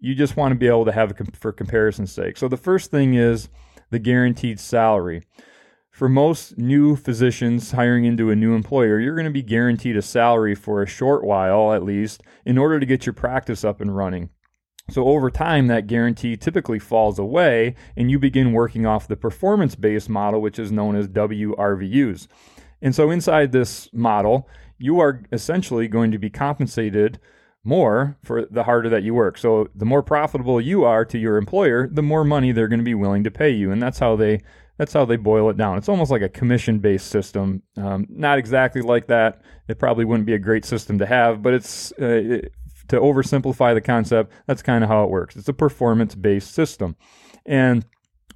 you 0.00 0.14
just 0.14 0.36
want 0.36 0.52
to 0.52 0.58
be 0.58 0.66
able 0.66 0.84
to 0.84 0.92
have 0.92 1.10
it 1.10 1.36
for 1.36 1.52
comparison's 1.52 2.12
sake. 2.12 2.36
So 2.36 2.48
the 2.48 2.56
first 2.56 2.90
thing 2.90 3.14
is 3.14 3.48
the 3.90 3.98
guaranteed 3.98 4.58
salary. 4.58 5.22
For 5.90 6.08
most 6.08 6.56
new 6.56 6.96
physicians 6.96 7.72
hiring 7.72 8.06
into 8.06 8.30
a 8.30 8.36
new 8.36 8.54
employer, 8.54 8.98
you're 8.98 9.14
going 9.14 9.26
to 9.26 9.30
be 9.30 9.42
guaranteed 9.42 9.96
a 9.96 10.02
salary 10.02 10.54
for 10.54 10.82
a 10.82 10.86
short 10.86 11.22
while 11.22 11.74
at 11.74 11.84
least 11.84 12.22
in 12.46 12.56
order 12.56 12.80
to 12.80 12.86
get 12.86 13.04
your 13.04 13.12
practice 13.12 13.62
up 13.62 13.80
and 13.80 13.94
running. 13.94 14.30
So 14.90 15.06
over 15.06 15.30
time, 15.30 15.68
that 15.68 15.86
guarantee 15.86 16.36
typically 16.36 16.78
falls 16.78 17.18
away, 17.18 17.76
and 17.96 18.10
you 18.10 18.18
begin 18.18 18.52
working 18.52 18.84
off 18.84 19.06
the 19.06 19.16
performance 19.16 19.74
based 19.74 20.08
model, 20.08 20.40
which 20.40 20.58
is 20.58 20.72
known 20.72 20.96
as 20.96 21.08
WRVUs. 21.08 22.26
And 22.80 22.94
so 22.94 23.10
inside 23.10 23.52
this 23.52 23.88
model, 23.92 24.48
you 24.78 24.98
are 24.98 25.22
essentially 25.30 25.88
going 25.88 26.10
to 26.10 26.18
be 26.18 26.30
compensated 26.30 27.20
more 27.64 28.16
for 28.24 28.46
the 28.50 28.64
harder 28.64 28.88
that 28.88 29.02
you 29.02 29.14
work. 29.14 29.38
So 29.38 29.68
the 29.74 29.84
more 29.84 30.02
profitable 30.02 30.60
you 30.60 30.84
are 30.84 31.04
to 31.04 31.18
your 31.18 31.36
employer, 31.36 31.88
the 31.90 32.02
more 32.02 32.24
money 32.24 32.52
they're 32.52 32.68
going 32.68 32.80
to 32.80 32.84
be 32.84 32.94
willing 32.94 33.24
to 33.24 33.30
pay 33.30 33.50
you, 33.50 33.70
and 33.70 33.80
that's 33.80 33.98
how 33.98 34.16
they 34.16 34.40
that's 34.78 34.92
how 34.92 35.04
they 35.04 35.16
boil 35.16 35.48
it 35.50 35.56
down. 35.56 35.78
It's 35.78 35.88
almost 35.88 36.10
like 36.10 36.22
a 36.22 36.28
commission 36.28 36.78
based 36.78 37.08
system. 37.08 37.62
Um, 37.76 38.06
not 38.08 38.38
exactly 38.38 38.82
like 38.82 39.06
that. 39.08 39.42
It 39.68 39.78
probably 39.78 40.04
wouldn't 40.04 40.26
be 40.26 40.34
a 40.34 40.38
great 40.38 40.64
system 40.64 40.98
to 40.98 41.06
have, 41.06 41.42
but 41.42 41.54
it's 41.54 41.92
uh, 42.00 42.06
it, 42.06 42.52
to 42.88 42.98
oversimplify 42.98 43.74
the 43.74 43.80
concept. 43.80 44.32
That's 44.46 44.62
kind 44.62 44.82
of 44.82 44.90
how 44.90 45.04
it 45.04 45.10
works. 45.10 45.36
It's 45.36 45.48
a 45.48 45.52
performance 45.52 46.14
based 46.14 46.52
system, 46.52 46.96
and 47.46 47.84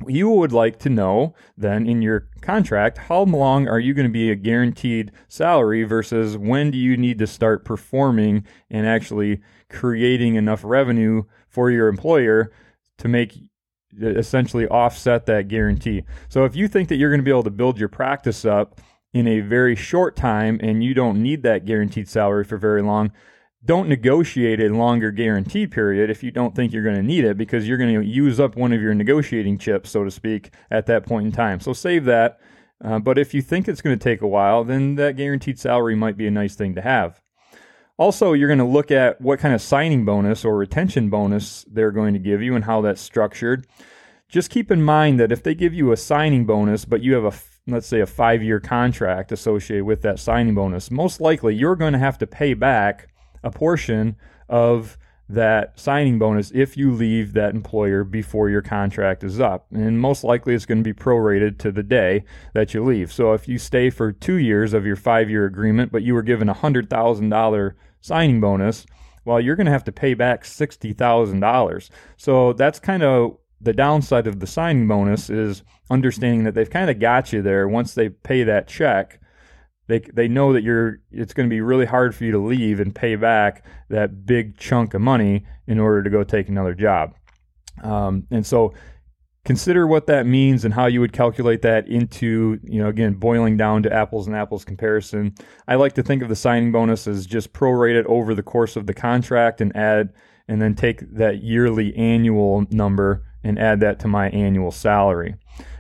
you 0.07 0.29
would 0.29 0.53
like 0.53 0.79
to 0.79 0.91
know 0.91 1.35
then 1.57 1.87
in 1.87 2.03
your 2.03 2.29
contract 2.41 2.99
how 2.99 3.23
long 3.23 3.69
are 3.69 3.81
you 3.81 3.95
going 3.95 4.07
to 4.07 4.13
be 4.13 4.31
a 4.31 4.37
guaranteed 4.37 5.11
salary 5.29 5.85
versus 5.85 6.37
when 6.37 6.71
do 6.71 6.79
you 6.79 6.97
need 6.97 7.19
to 7.19 7.27
start 7.27 7.65
performing 7.65 8.47
and 8.71 8.87
actually 8.87 9.41
creating 9.69 10.35
enough 10.35 10.63
revenue 10.65 11.23
for 11.49 11.71
your 11.71 11.89
employer 11.89 12.53
to 12.99 13.09
make 13.09 13.35
essentially 14.01 14.67
offset 14.69 15.27
that 15.27 15.49
guarantee. 15.49 16.05
So 16.29 16.45
if 16.45 16.55
you 16.55 16.69
think 16.69 16.89
that 16.89 16.97
you're 16.97 17.11
going 17.11 17.21
to 17.21 17.25
be 17.25 17.31
able 17.31 17.45
to 17.45 17.51
build 17.51 17.79
your 17.79 17.89
practice 17.89 18.45
up 18.45 18.81
in 19.13 19.27
a 19.27 19.41
very 19.41 19.75
short 19.75 20.17
time 20.17 20.61
and 20.63 20.85
you 20.85 20.93
don't 20.93 21.23
need 21.23 21.43
that 21.43 21.65
guaranteed 21.65 22.09
salary 22.09 22.45
for 22.45 22.59
very 22.59 22.83
long, 22.83 23.13
don't 23.67 23.89
negotiate 23.89 24.61
a 24.61 24.69
longer 24.69 25.11
guarantee 25.11 25.67
period 25.67 26.11
if 26.11 26.23
you 26.23 26.31
don't 26.31 26.55
think 26.55 26.73
you're 26.73 26.83
going 26.83 26.97
to 26.97 27.03
need 27.03 27.25
it 27.25 27.37
because 27.37 27.69
you're 27.69 27.79
going 27.79 27.95
to 27.95 28.07
use 28.07 28.41
up 28.41 28.57
one 28.57 28.73
of 28.73 28.81
your 28.81 28.95
negotiating 28.95 29.59
chips, 29.59 29.91
so 29.91 30.05
to 30.05 30.11
speak, 30.11 30.53
at 30.71 30.87
that 30.87 31.05
point 31.05 31.27
in 31.27 31.33
time. 31.33 31.61
So 31.61 31.73
save 31.73 32.05
that. 32.05 32.39
Uh, 32.83 32.99
but 32.99 33.19
if 33.19 33.35
you 33.35 33.43
think 33.43 33.69
it's 33.69 33.81
going 33.83 33.99
to 33.99 34.03
take 34.03 34.23
a 34.23 34.27
while, 34.27 34.65
then 34.65 34.95
that 34.97 35.17
guaranteed 35.17 35.59
salary 35.59 35.95
might 35.95 36.17
be 36.17 36.27
a 36.27 36.31
nice 36.31 36.55
thing 36.55 36.75
to 36.75 36.83
have. 36.83 37.21
Also, 37.99 38.35
you're 38.35 38.49
going 38.49 38.59
to 38.59 38.65
look 38.65 38.91
at 38.91 39.21
what 39.21 39.39
kind 39.39 39.55
of 39.55 39.63
signing 39.63 40.05
bonus 40.05 40.45
or 40.45 40.57
retention 40.57 41.09
bonus 41.09 41.65
they're 41.71 41.93
going 41.93 42.13
to 42.13 42.21
give 42.21 42.43
you 42.43 42.55
and 42.55 42.65
how 42.65 42.83
that's 42.83 43.01
structured. 43.01 43.67
Just 44.29 44.51
keep 44.51 44.71
in 44.71 44.83
mind 44.83 45.19
that 45.21 45.33
if 45.33 45.43
they 45.43 45.55
give 45.55 45.73
you 45.73 45.93
a 45.93 45.97
signing 45.97 46.45
bonus, 46.45 46.85
but 46.85 47.03
you 47.03 47.15
have 47.15 47.25
a 47.25 47.33
let's 47.69 47.87
say 47.87 48.01
a 48.01 48.07
five 48.07 48.43
year 48.43 48.61
contract 48.61 49.33
associated 49.33 49.85
with 49.85 50.03
that 50.03 50.19
signing 50.19 50.55
bonus, 50.55 50.91
most 50.91 51.21
likely 51.21 51.55
you're 51.55 51.77
going 51.77 51.95
to 51.95 51.99
have 51.99 52.19
to 52.19 52.27
pay 52.27 52.55
back 52.55 53.09
a 53.43 53.51
portion 53.51 54.17
of 54.49 54.99
that 55.29 55.79
signing 55.79 56.19
bonus 56.19 56.53
if 56.55 56.77
you 56.77 56.93
leave 56.93 57.33
that 57.33 57.55
employer 57.55 58.05
before 58.05 58.49
your 58.49 58.63
contract 58.63 59.25
is 59.25 59.41
up. 59.41 59.67
And 59.73 60.01
most 60.01 60.23
likely 60.23 60.55
it's 60.55 60.67
going 60.67 60.83
to 60.83 60.85
be 60.85 60.99
prorated 60.99 61.59
to 61.59 61.73
the 61.73 61.83
day 61.83 62.25
that 62.55 62.75
you 62.75 62.85
leave. 62.85 63.13
So 63.13 63.33
if 63.33 63.49
you 63.49 63.59
stay 63.59 63.91
for 63.91 64.13
two 64.13 64.37
years 64.37 64.73
of 64.73 64.87
your 64.87 64.97
five 64.97 65.29
year 65.29 65.45
agreement, 65.45 65.91
but 65.91 66.03
you 66.03 66.15
were 66.15 66.23
given 66.23 66.49
a 66.49 66.55
$100,000 66.55 67.73
signing 68.01 68.41
bonus, 68.41 68.87
well, 69.25 69.41
you're 69.41 69.57
going 69.57 69.67
to 69.67 69.73
have 69.73 69.85
to 69.85 69.93
pay 69.93 70.15
back 70.15 70.45
$60,000. 70.45 71.91
So 72.17 72.53
that's 72.53 72.79
kind 72.79 73.03
of 73.03 73.39
the 73.61 73.73
downside 73.73 74.29
of 74.29 74.39
the 74.39 74.47
signing 74.47 74.87
bonus 74.87 75.29
is 75.29 75.65
understanding 75.91 76.45
that 76.45 76.55
they've 76.55 76.71
kind 76.71 76.91
of 76.91 77.01
got 77.01 77.33
you 77.33 77.43
there 77.43 77.67
once 77.67 77.95
they 77.95 78.09
pay 78.11 78.45
that 78.45 78.69
check 78.69 79.21
they 79.89 80.01
they 80.01 80.29
know 80.29 80.53
that 80.53 80.63
you're 80.63 80.99
it's 81.11 81.33
going 81.33 81.49
to 81.49 81.55
be 81.55 81.61
really 81.61 81.87
hard 81.87 82.15
for 82.15 82.25
you 82.25 82.33
to 82.33 82.39
leave 82.39 82.81
and 82.81 82.95
pay 82.95 83.17
back 83.17 83.65
that 83.89 84.27
big 84.27 84.57
chunk 84.57 84.95
of 84.95 85.01
money 85.01 85.47
in 85.67 85.79
order 85.79 86.03
to 86.03 86.11
go 86.11 86.25
take 86.25 86.49
another 86.49 86.75
job. 86.75 87.15
Um, 87.83 88.27
and 88.31 88.45
so 88.45 88.75
consider 89.47 89.87
what 89.87 90.07
that 90.09 90.27
means 90.27 90.65
and 90.65 90.75
how 90.75 90.87
you 90.87 91.01
would 91.01 91.13
calculate 91.13 91.63
that 91.63 91.87
into 91.87 92.59
you 92.65 92.83
know 92.83 92.89
again 92.89 93.15
boiling 93.15 93.57
down 93.57 93.81
to 93.81 93.93
apples 93.93 94.27
and 94.27 94.35
apples 94.35 94.65
comparison 94.65 95.33
i 95.69 95.77
like 95.77 95.93
to 95.93 96.03
think 96.03 96.21
of 96.21 96.29
the 96.29 96.35
signing 96.35 96.73
bonus 96.73 97.07
as 97.07 97.25
just 97.27 97.53
prorated 97.53 98.05
over 98.07 98.35
the 98.35 98.43
course 98.43 98.75
of 98.75 98.89
the 98.89 98.93
contract 98.93 99.61
and 99.61 99.75
add 99.77 100.13
and 100.49 100.61
then 100.61 100.75
take 100.75 101.01
that 101.13 101.45
yearly 101.45 101.95
annual 101.95 102.67
number 102.71 103.25
and 103.45 103.57
add 103.57 103.79
that 103.79 104.01
to 104.01 104.09
my 104.09 104.29
annual 104.31 104.73
salary 104.73 105.37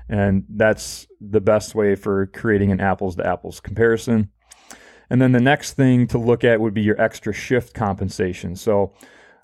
and 0.09 0.45
that's 0.49 1.07
the 1.21 1.41
best 1.41 1.75
way 1.75 1.95
for 1.95 2.27
creating 2.27 2.71
an 2.71 2.81
apples 2.81 3.17
to 3.17 3.27
apples 3.27 3.61
comparison. 3.61 4.31
And 5.11 5.21
then 5.21 5.33
the 5.33 5.41
next 5.41 5.75
thing 5.75 6.07
to 6.09 6.19
look 6.19 6.45
at 6.45 6.61
would 6.61 6.75
be 6.75 6.83
your 6.83 7.01
extra 7.01 7.33
shift 7.33 7.75
compensation. 7.75 8.57
So, 8.57 8.95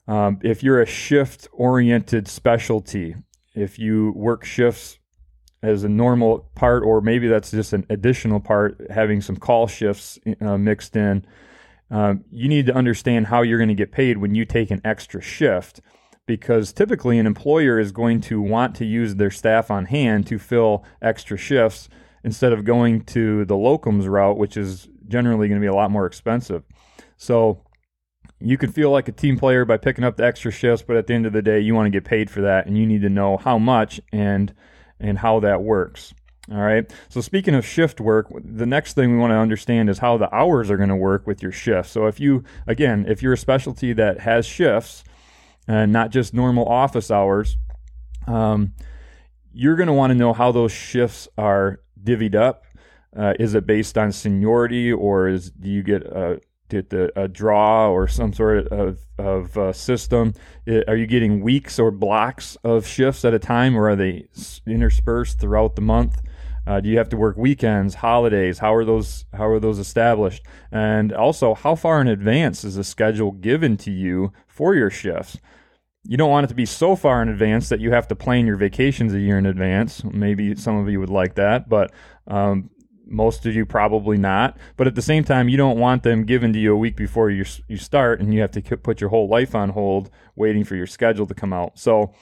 Um, 0.08 0.40
if 0.42 0.64
you're 0.64 0.82
a 0.82 0.86
shift 0.86 1.48
oriented 1.52 2.26
specialty, 2.26 3.14
if 3.54 3.78
you 3.78 4.12
work 4.16 4.44
shifts 4.44 4.98
as 5.62 5.84
a 5.84 5.88
normal 5.88 6.50
part, 6.56 6.82
or 6.82 7.00
maybe 7.00 7.28
that's 7.28 7.52
just 7.52 7.72
an 7.72 7.86
additional 7.88 8.40
part, 8.40 8.80
having 8.90 9.20
some 9.20 9.36
call 9.36 9.68
shifts 9.68 10.18
uh, 10.40 10.58
mixed 10.58 10.96
in, 10.96 11.24
um, 11.88 12.24
you 12.32 12.48
need 12.48 12.66
to 12.66 12.74
understand 12.74 13.28
how 13.28 13.42
you're 13.42 13.58
going 13.58 13.68
to 13.68 13.76
get 13.76 13.92
paid 13.92 14.18
when 14.18 14.34
you 14.34 14.44
take 14.44 14.72
an 14.72 14.80
extra 14.84 15.20
shift. 15.20 15.80
Because 16.26 16.72
typically, 16.72 17.18
an 17.18 17.26
employer 17.26 17.78
is 17.78 17.92
going 17.92 18.20
to 18.22 18.40
want 18.40 18.74
to 18.76 18.84
use 18.84 19.16
their 19.16 19.30
staff 19.30 19.70
on 19.70 19.86
hand 19.86 20.26
to 20.28 20.38
fill 20.38 20.84
extra 21.00 21.36
shifts 21.36 21.88
instead 22.24 22.52
of 22.52 22.64
going 22.64 23.04
to 23.04 23.44
the 23.44 23.56
locums 23.56 24.08
route, 24.08 24.38
which 24.38 24.56
is 24.56 24.88
generally 25.08 25.48
going 25.48 25.60
to 25.60 25.64
be 25.64 25.70
a 25.70 25.74
lot 25.74 25.90
more 25.90 26.06
expensive. 26.06 26.62
So, 27.16 27.64
you 28.44 28.58
can 28.58 28.72
feel 28.72 28.90
like 28.90 29.08
a 29.08 29.12
team 29.12 29.38
player 29.38 29.64
by 29.64 29.76
picking 29.76 30.04
up 30.04 30.16
the 30.16 30.24
extra 30.24 30.50
shifts, 30.50 30.84
but 30.86 30.96
at 30.96 31.06
the 31.06 31.14
end 31.14 31.26
of 31.26 31.32
the 31.32 31.42
day, 31.42 31.60
you 31.60 31.74
want 31.74 31.86
to 31.86 31.90
get 31.90 32.04
paid 32.04 32.30
for 32.30 32.40
that, 32.42 32.66
and 32.66 32.76
you 32.76 32.86
need 32.86 33.02
to 33.02 33.08
know 33.08 33.36
how 33.36 33.58
much 33.58 34.00
and 34.12 34.54
and 34.98 35.18
how 35.18 35.40
that 35.40 35.62
works. 35.62 36.14
All 36.50 36.58
right. 36.58 36.90
So 37.08 37.20
speaking 37.20 37.54
of 37.54 37.64
shift 37.64 38.00
work, 38.00 38.26
the 38.44 38.66
next 38.66 38.94
thing 38.94 39.12
we 39.12 39.18
want 39.18 39.30
to 39.30 39.36
understand 39.36 39.88
is 39.88 39.98
how 39.98 40.16
the 40.16 40.32
hours 40.34 40.70
are 40.70 40.76
going 40.76 40.88
to 40.88 40.96
work 40.96 41.26
with 41.26 41.42
your 41.42 41.52
shift. 41.52 41.88
So 41.88 42.06
if 42.06 42.18
you 42.18 42.42
again, 42.66 43.04
if 43.08 43.22
you're 43.22 43.32
a 43.32 43.38
specialty 43.38 43.92
that 43.92 44.20
has 44.20 44.44
shifts 44.44 45.04
and 45.66 45.92
not 45.92 46.10
just 46.10 46.34
normal 46.34 46.66
office 46.66 47.10
hours, 47.10 47.56
um, 48.26 48.72
you're 49.52 49.76
going 49.76 49.86
to 49.86 49.92
want 49.92 50.10
to 50.10 50.14
know 50.14 50.32
how 50.32 50.52
those 50.52 50.72
shifts 50.72 51.28
are 51.36 51.80
divvied 52.02 52.34
up. 52.34 52.64
Uh, 53.14 53.34
is 53.38 53.54
it 53.54 53.66
based 53.66 53.98
on 53.98 54.10
seniority, 54.10 54.90
or 54.90 55.28
is 55.28 55.50
do 55.50 55.68
you 55.68 55.82
get 55.82 56.02
a 56.02 56.40
did 56.72 56.88
the, 56.88 57.12
a 57.20 57.28
draw 57.28 57.90
or 57.90 58.08
some 58.08 58.32
sort 58.32 58.66
of, 58.68 58.98
of 59.18 59.58
uh, 59.58 59.72
system? 59.74 60.32
Are 60.88 60.96
you 60.96 61.06
getting 61.06 61.42
weeks 61.42 61.78
or 61.78 61.90
blocks 61.90 62.56
of 62.64 62.86
shifts 62.86 63.26
at 63.26 63.34
a 63.34 63.38
time, 63.38 63.76
or 63.76 63.90
are 63.90 63.96
they 63.96 64.26
interspersed 64.66 65.38
throughout 65.38 65.76
the 65.76 65.82
month? 65.82 66.22
Uh, 66.66 66.80
do 66.80 66.88
you 66.88 66.98
have 66.98 67.08
to 67.08 67.16
work 67.16 67.36
weekends, 67.36 67.96
holidays? 67.96 68.58
How 68.58 68.74
are 68.74 68.84
those 68.84 69.24
how 69.32 69.48
are 69.48 69.58
those 69.58 69.78
established? 69.78 70.44
And 70.70 71.12
also, 71.12 71.54
how 71.54 71.74
far 71.74 72.00
in 72.00 72.06
advance 72.06 72.64
is 72.64 72.76
the 72.76 72.84
schedule 72.84 73.32
given 73.32 73.76
to 73.78 73.90
you 73.90 74.32
for 74.46 74.74
your 74.74 74.90
shifts? 74.90 75.38
You 76.04 76.16
don't 76.16 76.30
want 76.30 76.44
it 76.44 76.48
to 76.48 76.54
be 76.54 76.66
so 76.66 76.96
far 76.96 77.22
in 77.22 77.28
advance 77.28 77.68
that 77.68 77.80
you 77.80 77.92
have 77.92 78.08
to 78.08 78.16
plan 78.16 78.46
your 78.46 78.56
vacations 78.56 79.12
a 79.14 79.20
year 79.20 79.38
in 79.38 79.46
advance. 79.46 80.02
Maybe 80.04 80.54
some 80.56 80.76
of 80.76 80.88
you 80.88 80.98
would 81.00 81.10
like 81.10 81.36
that, 81.36 81.68
but 81.68 81.92
um, 82.26 82.70
most 83.06 83.46
of 83.46 83.54
you 83.54 83.64
probably 83.66 84.16
not. 84.16 84.56
But 84.76 84.86
at 84.86 84.94
the 84.94 85.02
same 85.02 85.22
time, 85.22 85.48
you 85.48 85.56
don't 85.56 85.78
want 85.78 86.02
them 86.02 86.24
given 86.24 86.52
to 86.54 86.58
you 86.58 86.72
a 86.72 86.76
week 86.76 86.96
before 86.96 87.30
you 87.30 87.44
you 87.68 87.76
start, 87.76 88.20
and 88.20 88.32
you 88.32 88.40
have 88.40 88.52
to 88.52 88.62
put 88.76 89.00
your 89.00 89.10
whole 89.10 89.28
life 89.28 89.54
on 89.54 89.70
hold 89.70 90.10
waiting 90.36 90.64
for 90.64 90.76
your 90.76 90.86
schedule 90.86 91.26
to 91.26 91.34
come 91.34 91.52
out. 91.52 91.78
So 91.78 92.14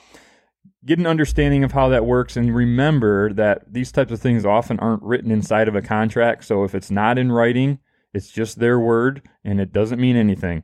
get 0.85 0.99
an 0.99 1.07
understanding 1.07 1.63
of 1.63 1.73
how 1.73 1.89
that 1.89 2.07
works 2.07 2.37
and 2.37 2.55
remember 2.55 3.33
that 3.35 3.73
these 3.73 3.93
types 3.93 4.13
of 4.13 4.21
things 4.21 4.45
often 4.45 4.79
aren't 4.79 5.03
written 5.03 5.31
inside 5.31 5.69
of 5.69 5.77
a 5.77 5.83
contract. 5.83 6.45
So 6.45 6.65
if 6.65 6.75
it's 6.75 6.91
not 6.91 7.19
in 7.19 7.31
writing, 7.31 7.79
it's 8.15 8.31
just 8.31 8.59
their 8.59 8.79
word 8.81 9.29
and 9.45 9.61
it 9.61 9.73
doesn't 9.73 10.01
mean 10.01 10.17
anything. 10.17 10.63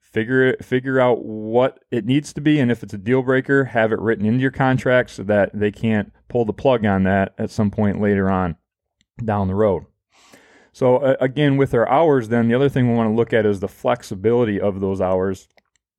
Figure 0.00 0.46
it, 0.46 0.64
figure 0.64 1.00
out 1.00 1.24
what 1.24 1.84
it 1.90 2.06
needs 2.06 2.32
to 2.32 2.40
be 2.40 2.58
and 2.58 2.70
if 2.70 2.82
it's 2.82 2.94
a 2.94 2.98
deal 2.98 3.22
breaker, 3.22 3.64
have 3.64 3.92
it 3.92 3.98
written 3.98 4.24
into 4.24 4.40
your 4.40 4.50
contract 4.50 5.10
so 5.10 5.22
that 5.24 5.50
they 5.52 5.70
can't 5.70 6.12
pull 6.28 6.44
the 6.44 6.52
plug 6.52 6.86
on 6.86 7.02
that 7.02 7.34
at 7.36 7.50
some 7.50 7.70
point 7.70 8.00
later 8.00 8.30
on 8.30 8.56
down 9.22 9.48
the 9.48 9.54
road. 9.54 9.84
So 10.72 10.96
uh, 10.98 11.16
again 11.20 11.56
with 11.56 11.74
our 11.74 11.88
hours 11.88 12.28
then 12.28 12.48
the 12.48 12.54
other 12.54 12.70
thing 12.70 12.88
we 12.88 12.96
want 12.96 13.10
to 13.10 13.14
look 13.14 13.34
at 13.34 13.44
is 13.44 13.60
the 13.60 13.68
flexibility 13.68 14.58
of 14.58 14.80
those 14.80 15.02
hours. 15.02 15.48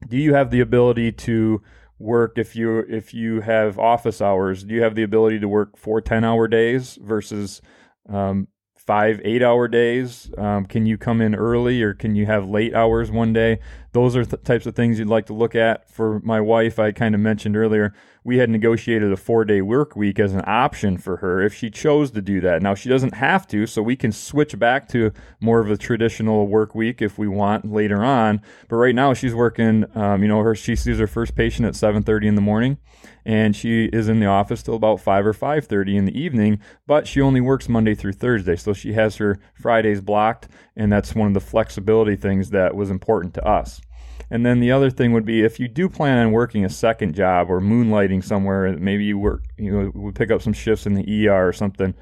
Do 0.08 0.18
you 0.18 0.34
have 0.34 0.50
the 0.50 0.62
ability 0.62 1.12
to 1.12 1.62
work 2.00 2.38
if 2.38 2.56
you 2.56 2.80
if 2.80 3.14
you 3.14 3.42
have 3.42 3.80
office 3.80 4.22
hours. 4.22 4.64
Do 4.64 4.74
you 4.74 4.84
have 4.84 4.96
the 4.96 5.04
ability 5.04 5.40
to 5.40 5.48
work 5.48 5.78
four 5.78 6.02
10 6.02 6.24
hour 6.24 6.48
days 6.48 6.98
versus 7.02 7.62
um, 8.10 8.48
five 8.76 9.22
eight 9.24 9.42
hour 9.42 9.68
days? 9.68 10.32
Um, 10.38 10.66
can 10.66 10.86
you 10.86 10.98
come 10.98 11.22
in 11.22 11.36
early 11.36 11.82
or 11.82 11.94
can 11.94 12.16
you 12.16 12.26
have 12.26 12.48
late 12.48 12.74
hours 12.74 13.12
one 13.12 13.34
day 13.34 13.60
those 13.96 14.16
are 14.16 14.26
types 14.26 14.66
of 14.66 14.76
things 14.76 15.00
you'd 15.00 15.08
like 15.08 15.26
to 15.26 15.34
look 15.34 15.56
at 15.56 15.90
for 15.90 16.20
my 16.20 16.40
wife 16.42 16.78
i 16.78 16.92
kind 16.92 17.16
of 17.16 17.22
mentioned 17.22 17.56
earlier 17.56 17.94
we 18.26 18.40
had 18.40 18.50
negotiated 18.50 19.12
a 19.14 19.16
four 19.16 19.46
day 19.46 19.62
work 19.62 19.96
week 19.96 20.20
as 20.20 20.34
an 20.34 20.42
option 20.48 20.98
for 20.98 21.18
her 21.18 21.42
if 21.44 21.54
she 21.54 21.70
chose 21.70 22.10
to 22.12 22.22
do 22.22 22.42
that. 22.42 22.62
Now, 22.62 22.74
she 22.74 22.90
doesn't 22.90 23.14
have 23.14 23.48
to, 23.50 23.68
so 23.68 23.84
we 23.84 23.96
can 23.96 24.12
switch 24.12 24.58
back 24.58 24.90
to 24.90 25.12
more 25.40 25.60
of 25.60 25.70
a 25.70 25.78
traditional 25.78 26.48
work 26.48 26.74
week 26.74 27.04
if 27.04 27.20
we 27.20 27.28
want 27.28 27.72
later 27.72 28.04
on. 28.04 28.42
But 28.68 28.78
right 28.78 28.96
now, 28.96 29.14
she's 29.14 29.36
working, 29.36 29.86
um, 29.96 30.24
you 30.24 30.28
know, 30.28 30.40
her, 30.40 30.56
she 30.56 30.76
sees 30.76 30.98
her 30.98 31.06
first 31.06 31.36
patient 31.36 31.68
at 31.68 31.76
7.30 31.76 32.26
in 32.26 32.36
the 32.36 32.42
morning 32.42 32.80
and 33.24 33.56
she 33.56 33.86
is 33.86 34.10
in 34.10 34.20
the 34.20 34.26
office 34.26 34.64
till 34.64 34.76
about 34.76 35.00
5 35.00 35.28
or 35.28 35.34
5.30 35.34 35.96
in 35.96 36.06
the 36.06 36.20
evening 36.20 36.60
but 36.88 37.08
she 37.08 37.22
only 37.22 37.42
works 37.42 37.68
monday 37.68 37.96
through 37.96 38.14
thursday 38.14 38.56
so 38.56 38.72
she 38.72 38.94
has 38.94 39.18
her 39.18 39.40
fridays 39.54 40.02
blocked 40.02 40.48
and 40.76 40.92
that's 40.92 41.16
one 41.16 41.28
of 41.28 41.34
the 41.34 41.40
flexibility 41.40 42.16
things 42.16 42.52
that 42.52 42.76
was 42.76 42.90
important 42.90 43.34
to 43.34 43.46
us 43.46 43.82
and 44.30 44.46
then 44.46 44.60
the 44.60 44.72
other 44.72 44.90
thing 44.90 45.12
would 45.14 45.26
be 45.26 45.44
if 45.44 45.60
you 45.60 45.68
do 45.68 45.88
plan 45.90 46.18
on 46.18 46.32
working 46.32 46.66
a 46.66 46.70
second 46.70 47.16
job 47.16 47.50
or 47.50 47.60
moonlighting 47.60 48.24
somewhere, 48.24 48.76
maybe 48.78 49.04
you 49.04 49.18
work, 49.18 49.44
you 49.58 49.72
know, 49.72 49.92
would 49.94 50.16
pick 50.16 50.32
up 50.32 50.42
some 50.42 50.54
shifts 50.54 50.86
in 50.86 50.94
the 50.94 51.28
ER 51.28 51.48
or 51.48 51.54
something. 51.54 51.94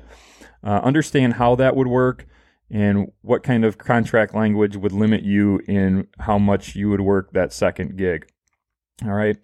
Uh, 0.64 0.80
understand 0.84 1.34
how 1.34 1.56
that 1.56 1.76
would 1.76 1.88
work 1.88 2.26
and 2.70 3.12
what 3.22 3.44
kind 3.44 3.66
of 3.66 3.78
contract 3.78 4.34
language 4.34 4.76
would 4.76 4.94
limit 4.94 5.24
you 5.24 5.60
in 5.68 6.08
how 6.20 6.38
much 6.38 6.76
you 6.76 6.90
would 6.90 7.02
work 7.02 7.32
that 7.34 7.54
second 7.54 7.98
gig. 7.98 8.26
All 9.04 9.12
right. 9.12 9.38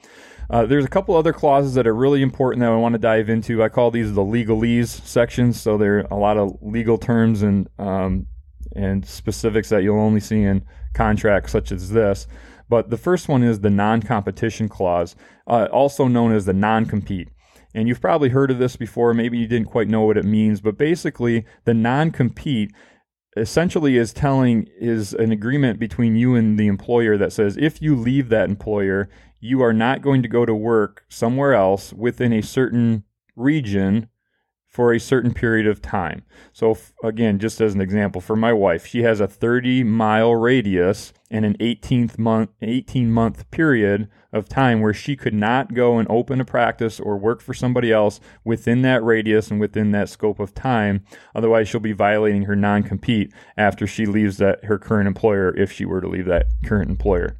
Uh, 0.50 0.66
there's 0.66 0.86
a 0.86 0.90
couple 0.90 1.16
other 1.16 1.34
clauses 1.34 1.76
that 1.76 1.86
are 1.86 1.94
really 1.94 2.22
important 2.22 2.62
that 2.62 2.72
I 2.72 2.76
want 2.76 2.94
to 2.94 3.00
dive 3.00 3.30
into. 3.30 3.64
I 3.64 3.70
call 3.70 3.92
these 3.92 4.14
the 4.14 4.22
legalese 4.22 4.88
sections. 5.06 5.62
So 5.62 5.78
there 5.78 6.00
are 6.00 6.08
a 6.12 6.16
lot 6.16 6.38
of 6.38 6.58
legal 6.62 6.98
terms 6.98 7.44
and 7.44 7.70
um, 7.78 8.28
and 8.76 9.06
specifics 9.06 9.70
that 9.70 9.84
you'll 9.84 10.00
only 10.00 10.20
see 10.20 10.44
in 10.44 10.66
contracts 10.94 11.52
such 11.52 11.72
as 11.72 11.90
this. 11.90 12.28
But 12.70 12.92
the 12.92 12.98
first 12.98 13.28
one 13.28 13.44
is 13.44 13.60
the 13.60 13.70
non 13.70 14.02
competition 14.02 14.70
clause, 14.70 15.16
uh, 15.48 15.68
also 15.72 16.08
known 16.08 16.32
as 16.32 16.46
the 16.46 16.54
non 16.54 16.86
compete. 16.86 17.30
And 17.74 17.88
you've 17.88 18.02
probably 18.02 18.30
heard 18.30 18.52
of 18.52 18.60
this 18.60 18.76
before. 18.76 19.14
Maybe 19.14 19.38
you 19.38 19.48
didn't 19.48 19.70
quite 19.70 19.88
know 19.88 20.02
what 20.02 20.18
it 20.18 20.26
means, 20.26 20.62
but 20.62 20.78
basically, 20.78 21.46
the 21.66 21.74
non 21.74 22.12
compete 22.12 22.72
essentially 23.38 23.98
is 23.98 24.14
telling 24.14 24.68
is 24.80 25.14
an 25.14 25.32
agreement 25.32 25.80
between 25.80 26.16
you 26.16 26.36
and 26.36 26.60
the 26.60 26.68
employer 26.68 27.18
that 27.18 27.32
says 27.32 27.58
if 27.58 27.82
you 27.82 27.96
leave 27.96 28.30
that 28.30 28.50
employer, 28.50 29.10
you 29.40 29.62
are 29.62 29.74
not 29.74 30.02
going 30.02 30.22
to 30.22 30.28
go 30.28 30.46
to 30.46 30.54
work 30.54 31.04
somewhere 31.10 31.54
else 31.54 31.94
within 31.94 32.34
a 32.34 32.42
certain 32.42 33.04
region 33.36 34.10
for 34.70 34.94
a 34.94 35.00
certain 35.00 35.34
period 35.34 35.66
of 35.66 35.82
time. 35.82 36.22
So, 36.54 36.78
again, 37.04 37.40
just 37.40 37.60
as 37.60 37.74
an 37.74 37.82
example, 37.82 38.22
for 38.22 38.36
my 38.36 38.54
wife, 38.54 38.86
she 38.86 39.02
has 39.02 39.20
a 39.20 39.28
30 39.28 39.84
mile 39.84 40.36
radius 40.36 41.12
and 41.32 41.44
an 41.44 41.58
18th 41.60 42.20
month, 42.20 42.52
18 42.62 43.12
month 43.12 43.50
period 43.50 44.08
of 44.32 44.48
time 44.48 44.80
where 44.80 44.94
she 44.94 45.16
could 45.16 45.34
not 45.34 45.74
go 45.74 45.98
and 45.98 46.08
open 46.10 46.40
a 46.40 46.46
practice 46.46 47.00
or 47.00 47.18
work 47.18 47.42
for 47.42 47.54
somebody 47.54 47.92
else 47.92 48.20
within 48.44 48.84
that 48.84 49.04
radius 49.04 49.50
and 49.50 49.60
within 49.60 49.92
that 49.92 50.08
scope 50.08 50.40
of 50.40 50.54
time. 50.54 51.04
Otherwise, 51.34 51.68
she'll 51.68 51.80
be 51.80 51.92
violating 51.92 52.44
her 52.44 52.56
non 52.56 52.84
compete 52.84 53.34
after 53.58 53.88
she 53.88 54.06
leaves 54.06 54.38
that 54.38 54.64
her 54.66 54.78
current 54.78 55.08
employer 55.08 55.56
if 55.58 55.72
she 55.72 55.84
were 55.84 56.00
to 56.00 56.08
leave 56.08 56.26
that 56.26 56.46
current 56.64 56.92
employer. 56.92 57.38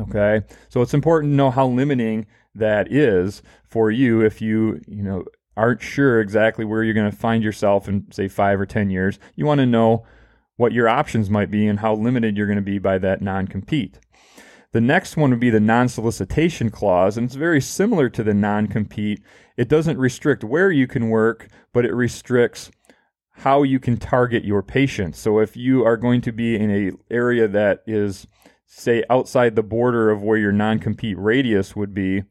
Okay, 0.00 0.42
so 0.70 0.80
it's 0.80 0.94
important 0.94 1.32
to 1.32 1.36
know 1.36 1.50
how 1.50 1.66
limiting 1.66 2.26
that 2.54 2.90
is 2.90 3.42
for 3.64 3.90
you 3.90 4.20
if 4.22 4.40
you 4.40 4.80
you 4.86 5.02
know 5.02 5.24
aren't 5.56 5.82
sure 5.82 6.20
exactly 6.20 6.64
where 6.64 6.82
you're 6.82 6.94
going 6.94 7.10
to 7.10 7.16
find 7.16 7.42
yourself 7.42 7.88
in, 7.88 8.10
say, 8.10 8.28
five 8.28 8.60
or 8.60 8.66
10 8.66 8.90
years, 8.90 9.18
you 9.36 9.46
want 9.46 9.60
to 9.60 9.66
know 9.66 10.04
what 10.56 10.72
your 10.72 10.88
options 10.88 11.30
might 11.30 11.50
be 11.50 11.66
and 11.66 11.80
how 11.80 11.94
limited 11.94 12.36
you're 12.36 12.46
going 12.46 12.56
to 12.56 12.62
be 12.62 12.78
by 12.78 12.98
that 12.98 13.22
non 13.22 13.46
compete. 13.46 13.98
The 14.72 14.80
next 14.80 15.16
one 15.16 15.30
would 15.30 15.40
be 15.40 15.50
the 15.50 15.60
non 15.60 15.88
solicitation 15.88 16.70
clause, 16.70 17.16
and 17.16 17.26
it's 17.26 17.36
very 17.36 17.60
similar 17.60 18.08
to 18.10 18.24
the 18.24 18.34
non 18.34 18.66
compete. 18.66 19.20
It 19.56 19.68
doesn't 19.68 19.98
restrict 19.98 20.42
where 20.42 20.70
you 20.70 20.86
can 20.86 21.10
work, 21.10 21.48
but 21.72 21.84
it 21.84 21.94
restricts 21.94 22.70
how 23.36 23.62
you 23.62 23.78
can 23.78 23.96
target 23.96 24.44
your 24.44 24.62
patients. 24.62 25.18
So 25.18 25.38
if 25.38 25.56
you 25.56 25.84
are 25.84 25.96
going 25.96 26.20
to 26.22 26.32
be 26.32 26.56
in 26.56 26.70
a 26.70 27.12
area 27.12 27.48
that 27.48 27.82
is 27.86 28.26
say 28.66 29.04
outside 29.08 29.54
the 29.54 29.62
border 29.62 30.10
of 30.10 30.22
where 30.22 30.38
your 30.38 30.52
non-compete 30.52 31.18
radius 31.18 31.76
would 31.76 31.94
be, 31.94 32.24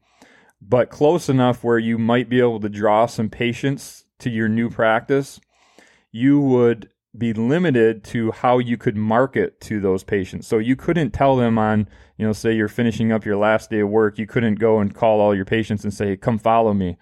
but 0.66 0.90
close 0.90 1.28
enough 1.28 1.62
where 1.62 1.78
you 1.78 1.98
might 1.98 2.28
be 2.28 2.40
able 2.40 2.60
to 2.60 2.68
draw 2.68 3.06
some 3.06 3.28
patients 3.28 4.04
to 4.18 4.30
your 4.30 4.48
new 4.48 4.70
practice, 4.70 5.40
you 6.10 6.40
would 6.40 6.88
be 7.16 7.32
limited 7.32 8.02
to 8.02 8.32
how 8.32 8.58
you 8.58 8.76
could 8.76 8.96
market 8.96 9.60
to 9.60 9.80
those 9.80 10.02
patients. 10.02 10.48
So 10.48 10.58
you 10.58 10.74
couldn't 10.74 11.12
tell 11.12 11.36
them 11.36 11.58
on, 11.58 11.88
you 12.16 12.26
know, 12.26 12.32
say 12.32 12.54
you're 12.54 12.68
finishing 12.68 13.12
up 13.12 13.24
your 13.24 13.36
last 13.36 13.70
day 13.70 13.80
of 13.80 13.88
work, 13.88 14.18
you 14.18 14.26
couldn't 14.26 14.56
go 14.56 14.80
and 14.80 14.94
call 14.94 15.20
all 15.20 15.34
your 15.34 15.44
patients 15.44 15.84
and 15.84 15.94
say, 15.94 16.16
"Come 16.16 16.38
follow 16.38 16.74
me." 16.74 16.96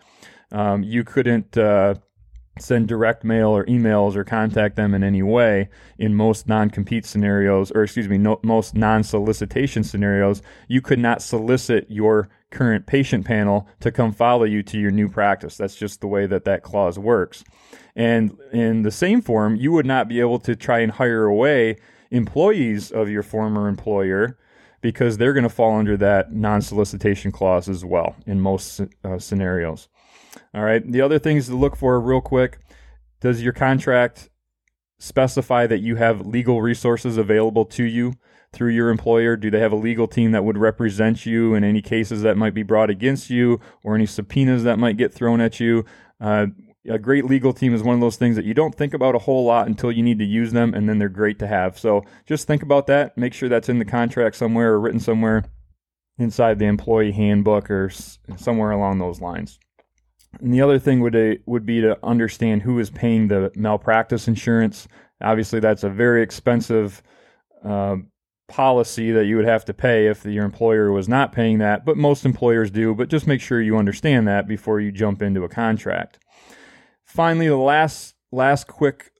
Um, 0.50 0.82
you 0.82 1.02
couldn't, 1.02 1.56
uh, 1.56 1.94
send 2.58 2.86
direct 2.86 3.24
mail 3.24 3.48
or 3.48 3.64
emails 3.64 4.14
or 4.14 4.24
contact 4.24 4.76
them 4.76 4.94
in 4.94 5.02
any 5.02 5.22
way 5.22 5.68
in 5.98 6.14
most 6.14 6.46
non-compete 6.46 7.06
scenarios 7.06 7.70
or 7.70 7.82
excuse 7.82 8.08
me 8.08 8.18
no, 8.18 8.38
most 8.42 8.74
non-solicitation 8.74 9.82
scenarios 9.82 10.42
you 10.68 10.82
could 10.82 10.98
not 10.98 11.22
solicit 11.22 11.86
your 11.88 12.28
current 12.50 12.84
patient 12.86 13.24
panel 13.24 13.66
to 13.80 13.90
come 13.90 14.12
follow 14.12 14.44
you 14.44 14.62
to 14.62 14.78
your 14.78 14.90
new 14.90 15.08
practice. 15.08 15.56
That's 15.56 15.74
just 15.74 16.02
the 16.02 16.06
way 16.06 16.26
that 16.26 16.44
that 16.44 16.62
clause 16.62 16.98
works. 16.98 17.42
And 17.96 18.38
in 18.52 18.82
the 18.82 18.90
same 18.90 19.22
form 19.22 19.56
you 19.56 19.72
would 19.72 19.86
not 19.86 20.08
be 20.08 20.20
able 20.20 20.38
to 20.40 20.54
try 20.54 20.80
and 20.80 20.92
hire 20.92 21.24
away 21.24 21.78
employees 22.10 22.90
of 22.90 23.08
your 23.08 23.22
former 23.22 23.66
employer 23.66 24.36
because 24.82 25.16
they're 25.16 25.32
going 25.32 25.42
to 25.42 25.48
fall 25.48 25.78
under 25.78 25.96
that 25.96 26.32
non-solicitation 26.32 27.32
clause 27.32 27.68
as 27.68 27.84
well 27.84 28.14
in 28.26 28.40
most 28.40 28.80
uh, 29.04 29.18
scenarios 29.18 29.88
all 30.54 30.62
right. 30.62 30.90
The 30.90 31.00
other 31.00 31.18
things 31.18 31.46
to 31.46 31.56
look 31.56 31.76
for, 31.76 32.00
real 32.00 32.20
quick 32.20 32.58
does 33.20 33.42
your 33.42 33.52
contract 33.52 34.28
specify 34.98 35.66
that 35.66 35.78
you 35.78 35.96
have 35.96 36.26
legal 36.26 36.60
resources 36.60 37.16
available 37.16 37.64
to 37.64 37.84
you 37.84 38.14
through 38.52 38.70
your 38.70 38.90
employer? 38.90 39.36
Do 39.36 39.50
they 39.50 39.60
have 39.60 39.72
a 39.72 39.76
legal 39.76 40.08
team 40.08 40.32
that 40.32 40.44
would 40.44 40.58
represent 40.58 41.24
you 41.24 41.54
in 41.54 41.62
any 41.62 41.82
cases 41.82 42.22
that 42.22 42.36
might 42.36 42.54
be 42.54 42.64
brought 42.64 42.90
against 42.90 43.30
you 43.30 43.60
or 43.84 43.94
any 43.94 44.06
subpoenas 44.06 44.64
that 44.64 44.78
might 44.78 44.96
get 44.96 45.12
thrown 45.12 45.40
at 45.40 45.60
you? 45.60 45.84
Uh, 46.20 46.46
a 46.88 46.98
great 46.98 47.24
legal 47.24 47.52
team 47.52 47.74
is 47.74 47.82
one 47.82 47.94
of 47.94 48.00
those 48.00 48.16
things 48.16 48.36
that 48.36 48.44
you 48.44 48.54
don't 48.54 48.74
think 48.74 48.92
about 48.92 49.14
a 49.14 49.20
whole 49.20 49.44
lot 49.44 49.68
until 49.68 49.92
you 49.92 50.02
need 50.02 50.18
to 50.18 50.24
use 50.24 50.52
them, 50.52 50.74
and 50.74 50.88
then 50.88 50.98
they're 50.98 51.08
great 51.08 51.38
to 51.38 51.46
have. 51.46 51.78
So 51.78 52.04
just 52.26 52.46
think 52.46 52.62
about 52.62 52.86
that. 52.88 53.16
Make 53.16 53.34
sure 53.34 53.48
that's 53.48 53.68
in 53.68 53.78
the 53.78 53.84
contract 53.84 54.36
somewhere 54.36 54.72
or 54.72 54.80
written 54.80 55.00
somewhere 55.00 55.44
inside 56.18 56.58
the 56.58 56.66
employee 56.66 57.12
handbook 57.12 57.70
or 57.70 57.90
somewhere 58.36 58.72
along 58.72 58.98
those 58.98 59.20
lines. 59.20 59.58
And 60.40 60.52
the 60.52 60.62
other 60.62 60.78
thing 60.78 61.00
would 61.00 61.14
uh, 61.14 61.34
would 61.46 61.66
be 61.66 61.80
to 61.82 61.98
understand 62.02 62.62
who 62.62 62.78
is 62.78 62.90
paying 62.90 63.28
the 63.28 63.52
malpractice 63.54 64.28
insurance. 64.28 64.88
Obviously, 65.20 65.60
that's 65.60 65.84
a 65.84 65.90
very 65.90 66.22
expensive 66.22 67.02
uh, 67.64 67.96
policy 68.48 69.12
that 69.12 69.26
you 69.26 69.36
would 69.36 69.44
have 69.44 69.64
to 69.66 69.74
pay 69.74 70.06
if 70.06 70.24
your 70.24 70.44
employer 70.44 70.90
was 70.90 71.08
not 71.08 71.32
paying 71.32 71.58
that. 71.58 71.84
But 71.84 71.96
most 71.96 72.24
employers 72.24 72.70
do. 72.70 72.94
But 72.94 73.08
just 73.08 73.26
make 73.26 73.40
sure 73.40 73.60
you 73.60 73.76
understand 73.76 74.26
that 74.26 74.48
before 74.48 74.80
you 74.80 74.90
jump 74.90 75.22
into 75.22 75.44
a 75.44 75.48
contract. 75.48 76.18
Finally, 77.12 77.46
the 77.46 77.56
last 77.58 78.14
last 78.30 78.66
quick 78.66 79.10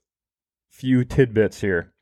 few 0.67 1.05
tidbits 1.05 1.61
here. 1.61 1.93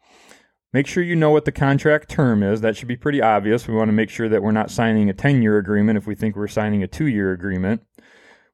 Make 0.72 0.88
sure 0.88 1.04
you 1.04 1.18
know 1.18 1.32
what 1.32 1.44
the 1.44 1.52
contract 1.52 2.08
term 2.08 2.42
is. 2.44 2.62
That 2.62 2.78
should 2.78 2.88
be 2.88 2.96
pretty 2.96 3.22
obvious. 3.22 3.68
We 3.68 3.74
want 3.74 3.90
to 3.90 3.94
make 3.94 4.10
sure 4.10 4.30
that 4.30 4.42
we're 4.42 4.54
not 4.54 4.72
signing 4.72 5.10
a 5.10 5.14
10 5.14 5.42
year 5.42 5.58
agreement 5.58 5.98
if 5.98 6.08
we 6.08 6.16
think 6.16 6.38
we're 6.38 6.48
signing 6.48 6.82
a 6.82 6.88
two 6.88 7.08
year 7.08 7.34
agreement. 7.34 7.82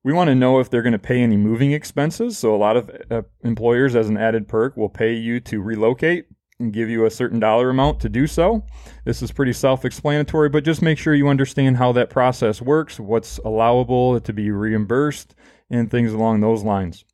We 0.03 0.13
want 0.13 0.29
to 0.29 0.35
know 0.35 0.59
if 0.59 0.71
they're 0.71 0.81
going 0.81 0.93
to 0.93 0.99
pay 0.99 1.21
any 1.21 1.37
moving 1.37 1.73
expenses. 1.73 2.39
So, 2.39 2.55
a 2.55 2.57
lot 2.57 2.75
of 2.75 2.89
uh, 3.11 3.21
employers, 3.43 3.95
as 3.95 4.09
an 4.09 4.17
added 4.17 4.47
perk, 4.47 4.75
will 4.75 4.89
pay 4.89 5.13
you 5.13 5.39
to 5.41 5.61
relocate 5.61 6.25
and 6.59 6.73
give 6.73 6.89
you 6.89 7.05
a 7.05 7.11
certain 7.11 7.39
dollar 7.39 7.69
amount 7.69 7.99
to 7.99 8.09
do 8.09 8.25
so. 8.25 8.65
This 9.05 9.21
is 9.21 9.31
pretty 9.31 9.53
self 9.53 9.85
explanatory, 9.85 10.49
but 10.49 10.63
just 10.63 10.81
make 10.81 10.97
sure 10.97 11.13
you 11.13 11.27
understand 11.27 11.77
how 11.77 11.91
that 11.91 12.09
process 12.09 12.63
works, 12.63 12.99
what's 12.99 13.37
allowable 13.45 14.19
to 14.19 14.33
be 14.33 14.49
reimbursed, 14.49 15.35
and 15.69 15.91
things 15.91 16.13
along 16.13 16.39
those 16.39 16.63
lines. 16.63 17.05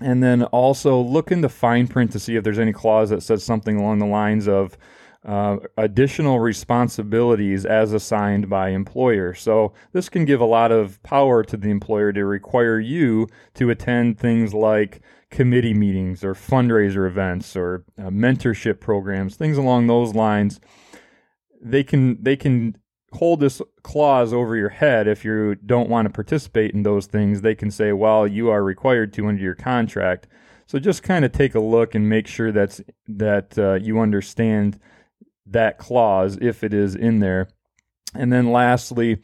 And 0.00 0.22
then 0.22 0.42
also 0.44 1.00
look 1.00 1.30
in 1.30 1.42
the 1.42 1.48
fine 1.48 1.86
print 1.86 2.12
to 2.12 2.18
see 2.18 2.36
if 2.36 2.44
there's 2.44 2.58
any 2.58 2.72
clause 2.72 3.10
that 3.10 3.22
says 3.22 3.44
something 3.44 3.76
along 3.76 3.98
the 3.98 4.06
lines 4.06 4.48
of 4.48 4.76
uh, 5.24 5.58
additional 5.76 6.40
responsibilities 6.40 7.64
as 7.64 7.92
assigned 7.92 8.48
by 8.48 8.70
employer. 8.70 9.34
So 9.34 9.72
this 9.92 10.08
can 10.08 10.24
give 10.24 10.40
a 10.40 10.46
lot 10.46 10.72
of 10.72 11.00
power 11.02 11.44
to 11.44 11.56
the 11.56 11.70
employer 11.70 12.12
to 12.12 12.24
require 12.24 12.80
you 12.80 13.28
to 13.54 13.70
attend 13.70 14.18
things 14.18 14.52
like 14.52 15.00
committee 15.30 15.74
meetings 15.74 16.24
or 16.24 16.34
fundraiser 16.34 17.06
events 17.06 17.56
or 17.56 17.84
uh, 17.98 18.10
mentorship 18.10 18.80
programs, 18.80 19.36
things 19.36 19.56
along 19.56 19.86
those 19.86 20.14
lines. 20.14 20.60
They 21.60 21.84
can 21.84 22.20
they 22.20 22.34
can 22.34 22.76
hold 23.12 23.40
this 23.40 23.60
clause 23.82 24.32
over 24.32 24.56
your 24.56 24.68
head 24.68 25.06
if 25.06 25.24
you 25.24 25.54
don't 25.54 25.88
want 25.88 26.06
to 26.06 26.12
participate 26.12 26.72
in 26.72 26.82
those 26.82 27.06
things. 27.06 27.40
They 27.40 27.54
can 27.54 27.70
say, 27.70 27.92
"Well, 27.92 28.26
you 28.26 28.50
are 28.50 28.62
required 28.62 29.12
to 29.14 29.26
under 29.26 29.42
your 29.42 29.54
contract." 29.54 30.26
So 30.66 30.78
just 30.78 31.02
kind 31.02 31.24
of 31.24 31.32
take 31.32 31.54
a 31.54 31.60
look 31.60 31.94
and 31.94 32.08
make 32.08 32.26
sure 32.26 32.52
that's 32.52 32.80
that 33.08 33.58
uh, 33.58 33.74
you 33.74 34.00
understand 34.00 34.78
that 35.46 35.78
clause 35.78 36.38
if 36.40 36.64
it 36.64 36.72
is 36.72 36.94
in 36.94 37.18
there. 37.18 37.48
And 38.14 38.32
then 38.32 38.52
lastly, 38.52 39.22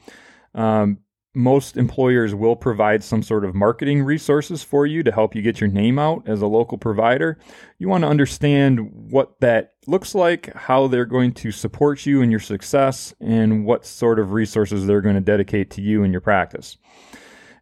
um, 0.55 0.99
most 1.35 1.77
employers 1.77 2.35
will 2.35 2.57
provide 2.57 3.05
some 3.05 3.23
sort 3.23 3.45
of 3.45 3.55
marketing 3.55 4.03
resources 4.03 4.63
for 4.63 4.87
you 4.87 5.03
to 5.03 5.13
help 5.13 5.35
you 5.35 5.43
get 5.43 5.61
your 5.61 5.69
name 5.69 5.99
out 5.99 6.23
as 6.27 6.43
a 6.43 6.47
local 6.47 6.79
provider. 6.79 7.39
You 7.79 7.89
want 7.89 8.03
to 8.03 8.09
understand 8.09 8.91
what 8.93 9.39
that 9.41 9.75
looks 9.87 10.15
like, 10.15 10.53
how 10.55 10.87
they're 10.87 11.05
going 11.05 11.33
to 11.35 11.53
support 11.53 12.07
you 12.07 12.23
in 12.23 12.31
your 12.31 12.41
success, 12.41 13.15
and 13.21 13.65
what 13.65 13.87
sort 13.87 14.19
of 14.19 14.33
resources 14.33 14.87
they're 14.87 15.01
going 15.01 15.15
to 15.15 15.21
dedicate 15.21 15.71
to 15.73 15.83
you 15.83 16.03
in 16.03 16.13
your 16.13 16.21
practice. 16.21 16.77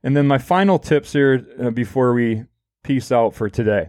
And 0.02 0.16
then 0.16 0.26
my 0.26 0.38
final 0.38 0.78
tips 0.78 1.12
here 1.12 1.44
uh, 1.60 1.70
before 1.70 2.14
we 2.14 2.44
peace 2.84 3.10
out 3.10 3.34
for 3.34 3.50
today. 3.50 3.88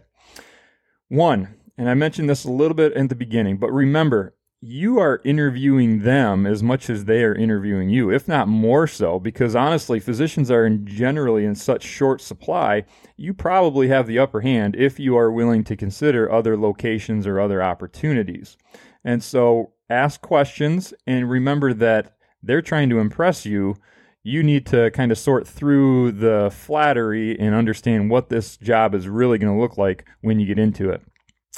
One, 1.10 1.56
and 1.78 1.90
I 1.90 1.94
mentioned 1.94 2.30
this 2.30 2.44
a 2.44 2.52
little 2.52 2.76
bit 2.76 2.94
in 2.94 3.08
the 3.08 3.16
beginning, 3.16 3.58
but 3.58 3.72
remember, 3.72 4.36
you 4.62 5.00
are 5.00 5.22
interviewing 5.24 6.02
them 6.02 6.48
as 6.48 6.64
much 6.64 6.90
as 6.90 7.06
they 7.06 7.24
are 7.24 7.36
interviewing 7.36 7.90
you, 7.90 8.10
if 8.10 8.28
not 8.28 8.48
more 8.48 8.88
so, 8.88 9.20
because 9.20 9.56
honestly, 9.56 10.00
physicians 10.00 10.50
are 10.50 10.66
in 10.66 10.86
generally 10.88 11.46
in 11.46 11.54
such 11.54 11.84
short 11.84 12.22
supply, 12.22 12.84
you 13.16 13.34
probably 13.34 13.88
have 13.88 14.08
the 14.08 14.18
upper 14.18 14.42
hand 14.42 14.76
if 14.76 15.00
you 15.00 15.16
are 15.16 15.32
willing 15.32 15.64
to 15.64 15.76
consider 15.76 16.32
other 16.32 16.58
locations 16.58 17.28
or 17.28 17.40
other 17.40 17.62
opportunities. 17.62 18.58
And 19.04 19.24
so 19.24 19.74
ask 19.92 20.22
questions 20.22 20.94
and 21.06 21.30
remember 21.30 21.74
that 21.76 22.16
they're 22.42 22.62
trying 22.64 22.90
to 22.90 23.00
impress 23.00 23.46
you. 23.46 23.76
You 24.24 24.42
need 24.42 24.66
to 24.68 24.90
kind 24.92 25.12
of 25.12 25.20
sort 25.20 25.48
through 25.48 26.14
the 26.14 26.52
flattery 26.52 27.40
and 27.40 27.54
understand 27.54 28.10
what 28.10 28.30
this 28.30 28.58
job 28.58 28.96
is 28.96 29.08
really 29.08 29.38
going 29.38 29.54
to 29.54 29.62
look 29.62 29.78
like 29.78 30.06
when 30.22 30.40
you 30.40 30.48
get 30.48 30.60
into 30.60 30.90
it. 30.90 31.02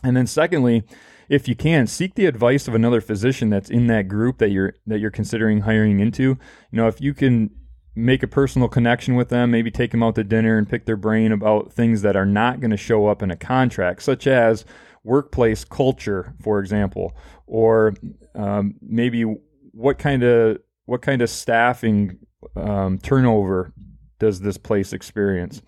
And 0.04 0.16
then 0.16 0.28
secondly, 0.28 0.84
if 1.30 1.48
you 1.48 1.56
can, 1.56 1.88
seek 1.88 2.16
the 2.16 2.26
advice 2.26 2.68
of 2.68 2.74
another 2.74 3.02
physician 3.02 3.50
that's 3.50 3.70
in 3.70 3.88
that 3.88 4.08
group 4.08 4.40
that 4.40 4.50
you're 4.50 4.74
that 4.88 5.00
you're 5.00 5.12
considering 5.12 5.62
hiring 5.62 6.00
into. 6.00 6.24
You 6.24 6.38
know, 6.72 6.88
if 6.88 7.00
you 7.00 7.14
can 7.14 7.52
make 7.96 8.24
a 8.24 8.28
personal 8.28 8.68
connection 8.68 9.16
with 9.16 9.30
them, 9.30 9.52
maybe 9.52 9.70
take 9.70 9.92
them 9.92 10.04
out 10.04 10.16
to 10.16 10.24
dinner 10.24 10.58
and 10.58 10.68
pick 10.68 10.86
their 10.86 10.98
brain 10.98 11.32
about 11.32 11.72
things 11.72 12.02
that 12.02 12.16
are 12.16 12.26
not 12.26 12.60
going 12.60 12.72
to 12.72 12.78
show 12.78 13.08
up 13.08 13.22
in 13.22 13.30
a 13.30 13.36
contract, 13.36 14.02
such 14.02 14.26
as 14.26 14.66
workplace 15.04 15.64
culture, 15.64 16.34
for 16.42 16.60
example, 16.60 17.16
or 17.46 17.94
um, 18.36 18.76
maybe 18.82 19.24
what 19.72 20.00
kind 20.00 20.24
of 20.24 20.58
what 20.86 21.02
kind 21.02 21.22
of 21.22 21.30
staffing 21.30 22.18
um, 22.56 22.98
turnover 22.98 23.72
does 24.18 24.42
this 24.42 24.58
place 24.58 24.94
experience? 24.94 25.62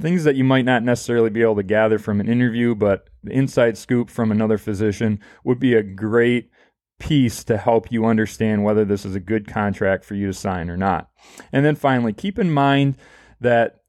Things 0.00 0.24
that 0.24 0.36
you 0.36 0.44
might 0.44 0.64
not 0.64 0.82
necessarily 0.82 1.30
be 1.30 1.42
able 1.42 1.56
to 1.56 1.62
gather 1.62 1.98
from 1.98 2.20
an 2.20 2.28
interview, 2.28 2.74
but 2.74 3.08
the 3.22 3.32
inside 3.32 3.78
scoop 3.78 4.10
from 4.10 4.30
another 4.32 4.58
physician 4.58 5.20
would 5.44 5.58
be 5.58 5.74
a 5.74 5.82
great 5.82 6.50
piece 6.98 7.44
to 7.44 7.56
help 7.56 7.90
you 7.90 8.04
understand 8.04 8.64
whether 8.64 8.84
this 8.84 9.04
is 9.04 9.14
a 9.14 9.20
good 9.20 9.46
contract 9.46 10.04
for 10.04 10.14
you 10.14 10.28
to 10.28 10.32
sign 10.32 10.70
or 10.70 10.76
not. 10.76 11.10
And 11.52 11.64
then 11.64 11.74
finally, 11.74 12.12
keep 12.12 12.38
in 12.38 12.50
mind 12.50 12.96
that 13.40 13.80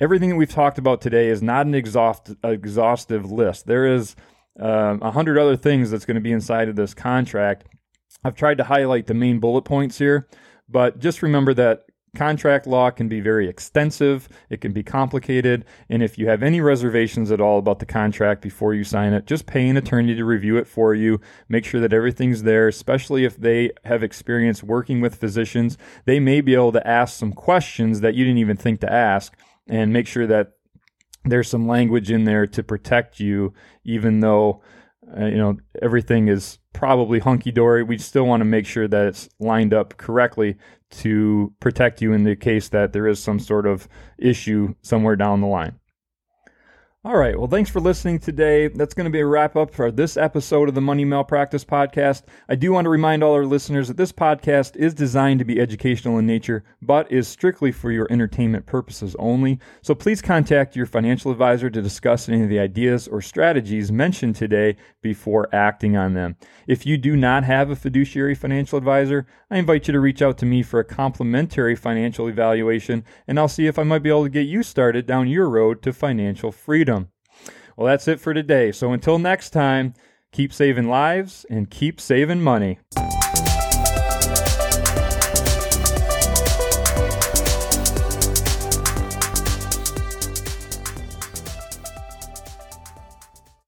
everything 0.00 0.30
that 0.30 0.36
we've 0.36 0.50
talked 0.50 0.78
about 0.78 1.00
today 1.00 1.28
is 1.28 1.42
not 1.42 1.66
an 1.66 1.74
exhaust, 1.74 2.34
exhaustive 2.44 3.30
list. 3.30 3.66
There 3.66 3.86
is 3.86 4.16
uh, 4.60 4.98
a 5.00 5.04
uh, 5.06 5.10
hundred 5.10 5.38
other 5.38 5.56
things 5.56 5.90
that's 5.90 6.04
going 6.04 6.16
to 6.16 6.20
be 6.20 6.32
inside 6.32 6.68
of 6.68 6.76
this 6.76 6.94
contract. 6.94 7.66
I've 8.24 8.34
tried 8.34 8.58
to 8.58 8.64
highlight 8.64 9.06
the 9.06 9.14
main 9.14 9.38
bullet 9.38 9.62
points 9.62 9.98
here, 9.98 10.28
but 10.68 10.98
just 10.98 11.22
remember 11.22 11.54
that 11.54 11.84
Contract 12.16 12.66
law 12.66 12.90
can 12.90 13.08
be 13.08 13.20
very 13.20 13.48
extensive, 13.48 14.28
it 14.48 14.60
can 14.60 14.72
be 14.72 14.82
complicated, 14.82 15.64
and 15.88 16.02
if 16.02 16.18
you 16.18 16.28
have 16.28 16.42
any 16.42 16.60
reservations 16.60 17.30
at 17.30 17.40
all 17.40 17.58
about 17.58 17.78
the 17.78 17.86
contract 17.86 18.40
before 18.40 18.74
you 18.74 18.82
sign 18.82 19.12
it, 19.12 19.26
just 19.26 19.46
pay 19.46 19.68
an 19.68 19.76
attorney 19.76 20.14
to 20.14 20.24
review 20.24 20.56
it 20.56 20.66
for 20.66 20.94
you. 20.94 21.20
Make 21.48 21.64
sure 21.64 21.80
that 21.80 21.92
everything's 21.92 22.42
there, 22.42 22.66
especially 22.66 23.24
if 23.24 23.36
they 23.36 23.72
have 23.84 24.02
experience 24.02 24.62
working 24.62 25.00
with 25.00 25.16
physicians. 25.16 25.76
They 26.06 26.18
may 26.18 26.40
be 26.40 26.54
able 26.54 26.72
to 26.72 26.86
ask 26.86 27.16
some 27.16 27.32
questions 27.32 28.00
that 28.00 28.14
you 28.14 28.24
didn't 28.24 28.38
even 28.38 28.56
think 28.56 28.80
to 28.80 28.92
ask, 28.92 29.36
and 29.68 29.92
make 29.92 30.06
sure 30.06 30.26
that 30.26 30.52
there's 31.24 31.48
some 31.48 31.68
language 31.68 32.10
in 32.10 32.24
there 32.24 32.46
to 32.46 32.62
protect 32.62 33.20
you, 33.20 33.52
even 33.84 34.20
though 34.20 34.62
uh, 35.16 35.26
you 35.26 35.36
know 35.36 35.56
everything 35.82 36.28
is 36.28 36.58
probably 36.72 37.18
hunky 37.18 37.50
dory. 37.50 37.82
We 37.82 37.98
still 37.98 38.24
want 38.24 38.40
to 38.40 38.44
make 38.44 38.66
sure 38.66 38.88
that 38.88 39.06
it's 39.06 39.28
lined 39.38 39.74
up 39.74 39.96
correctly 39.96 40.56
to 40.90 41.52
protect 41.60 42.00
you 42.00 42.12
in 42.12 42.24
the 42.24 42.36
case 42.36 42.68
that 42.70 42.92
there 42.92 43.06
is 43.06 43.22
some 43.22 43.38
sort 43.38 43.66
of 43.66 43.88
issue 44.18 44.74
somewhere 44.82 45.16
down 45.16 45.40
the 45.40 45.46
line. 45.46 45.78
All 47.04 47.16
right. 47.16 47.38
Well, 47.38 47.46
thanks 47.46 47.70
for 47.70 47.78
listening 47.78 48.18
today. 48.18 48.66
That's 48.66 48.92
going 48.92 49.04
to 49.04 49.10
be 49.10 49.20
a 49.20 49.26
wrap 49.26 49.54
up 49.54 49.72
for 49.72 49.92
this 49.92 50.16
episode 50.16 50.68
of 50.68 50.74
the 50.74 50.80
Money 50.80 51.04
Malpractice 51.04 51.64
Podcast. 51.64 52.24
I 52.48 52.56
do 52.56 52.72
want 52.72 52.86
to 52.86 52.90
remind 52.90 53.22
all 53.22 53.34
our 53.34 53.46
listeners 53.46 53.86
that 53.86 53.96
this 53.96 54.10
podcast 54.10 54.74
is 54.74 54.94
designed 54.94 55.38
to 55.38 55.44
be 55.44 55.60
educational 55.60 56.18
in 56.18 56.26
nature, 56.26 56.64
but 56.82 57.10
is 57.12 57.28
strictly 57.28 57.70
for 57.70 57.92
your 57.92 58.08
entertainment 58.10 58.66
purposes 58.66 59.14
only. 59.20 59.60
So 59.80 59.94
please 59.94 60.20
contact 60.20 60.74
your 60.74 60.86
financial 60.86 61.30
advisor 61.30 61.70
to 61.70 61.80
discuss 61.80 62.28
any 62.28 62.42
of 62.42 62.48
the 62.48 62.58
ideas 62.58 63.06
or 63.06 63.22
strategies 63.22 63.92
mentioned 63.92 64.34
today 64.34 64.74
before 65.00 65.48
acting 65.54 65.96
on 65.96 66.14
them. 66.14 66.34
If 66.66 66.84
you 66.84 66.98
do 66.98 67.14
not 67.14 67.44
have 67.44 67.70
a 67.70 67.76
fiduciary 67.76 68.34
financial 68.34 68.76
advisor, 68.76 69.24
I 69.52 69.58
invite 69.58 69.86
you 69.86 69.92
to 69.92 70.00
reach 70.00 70.20
out 70.20 70.36
to 70.38 70.46
me 70.46 70.64
for 70.64 70.80
a 70.80 70.84
complimentary 70.84 71.76
financial 71.76 72.28
evaluation, 72.28 73.04
and 73.28 73.38
I'll 73.38 73.46
see 73.46 73.68
if 73.68 73.78
I 73.78 73.84
might 73.84 74.02
be 74.02 74.10
able 74.10 74.24
to 74.24 74.28
get 74.28 74.48
you 74.48 74.64
started 74.64 75.06
down 75.06 75.28
your 75.28 75.48
road 75.48 75.80
to 75.82 75.92
financial 75.92 76.50
freedom. 76.50 76.97
Well, 77.78 77.86
that's 77.86 78.08
it 78.08 78.18
for 78.18 78.34
today. 78.34 78.72
So 78.72 78.92
until 78.92 79.20
next 79.20 79.50
time, 79.50 79.94
keep 80.32 80.52
saving 80.52 80.88
lives 80.88 81.46
and 81.48 81.70
keep 81.70 82.00
saving 82.00 82.40
money. 82.40 82.80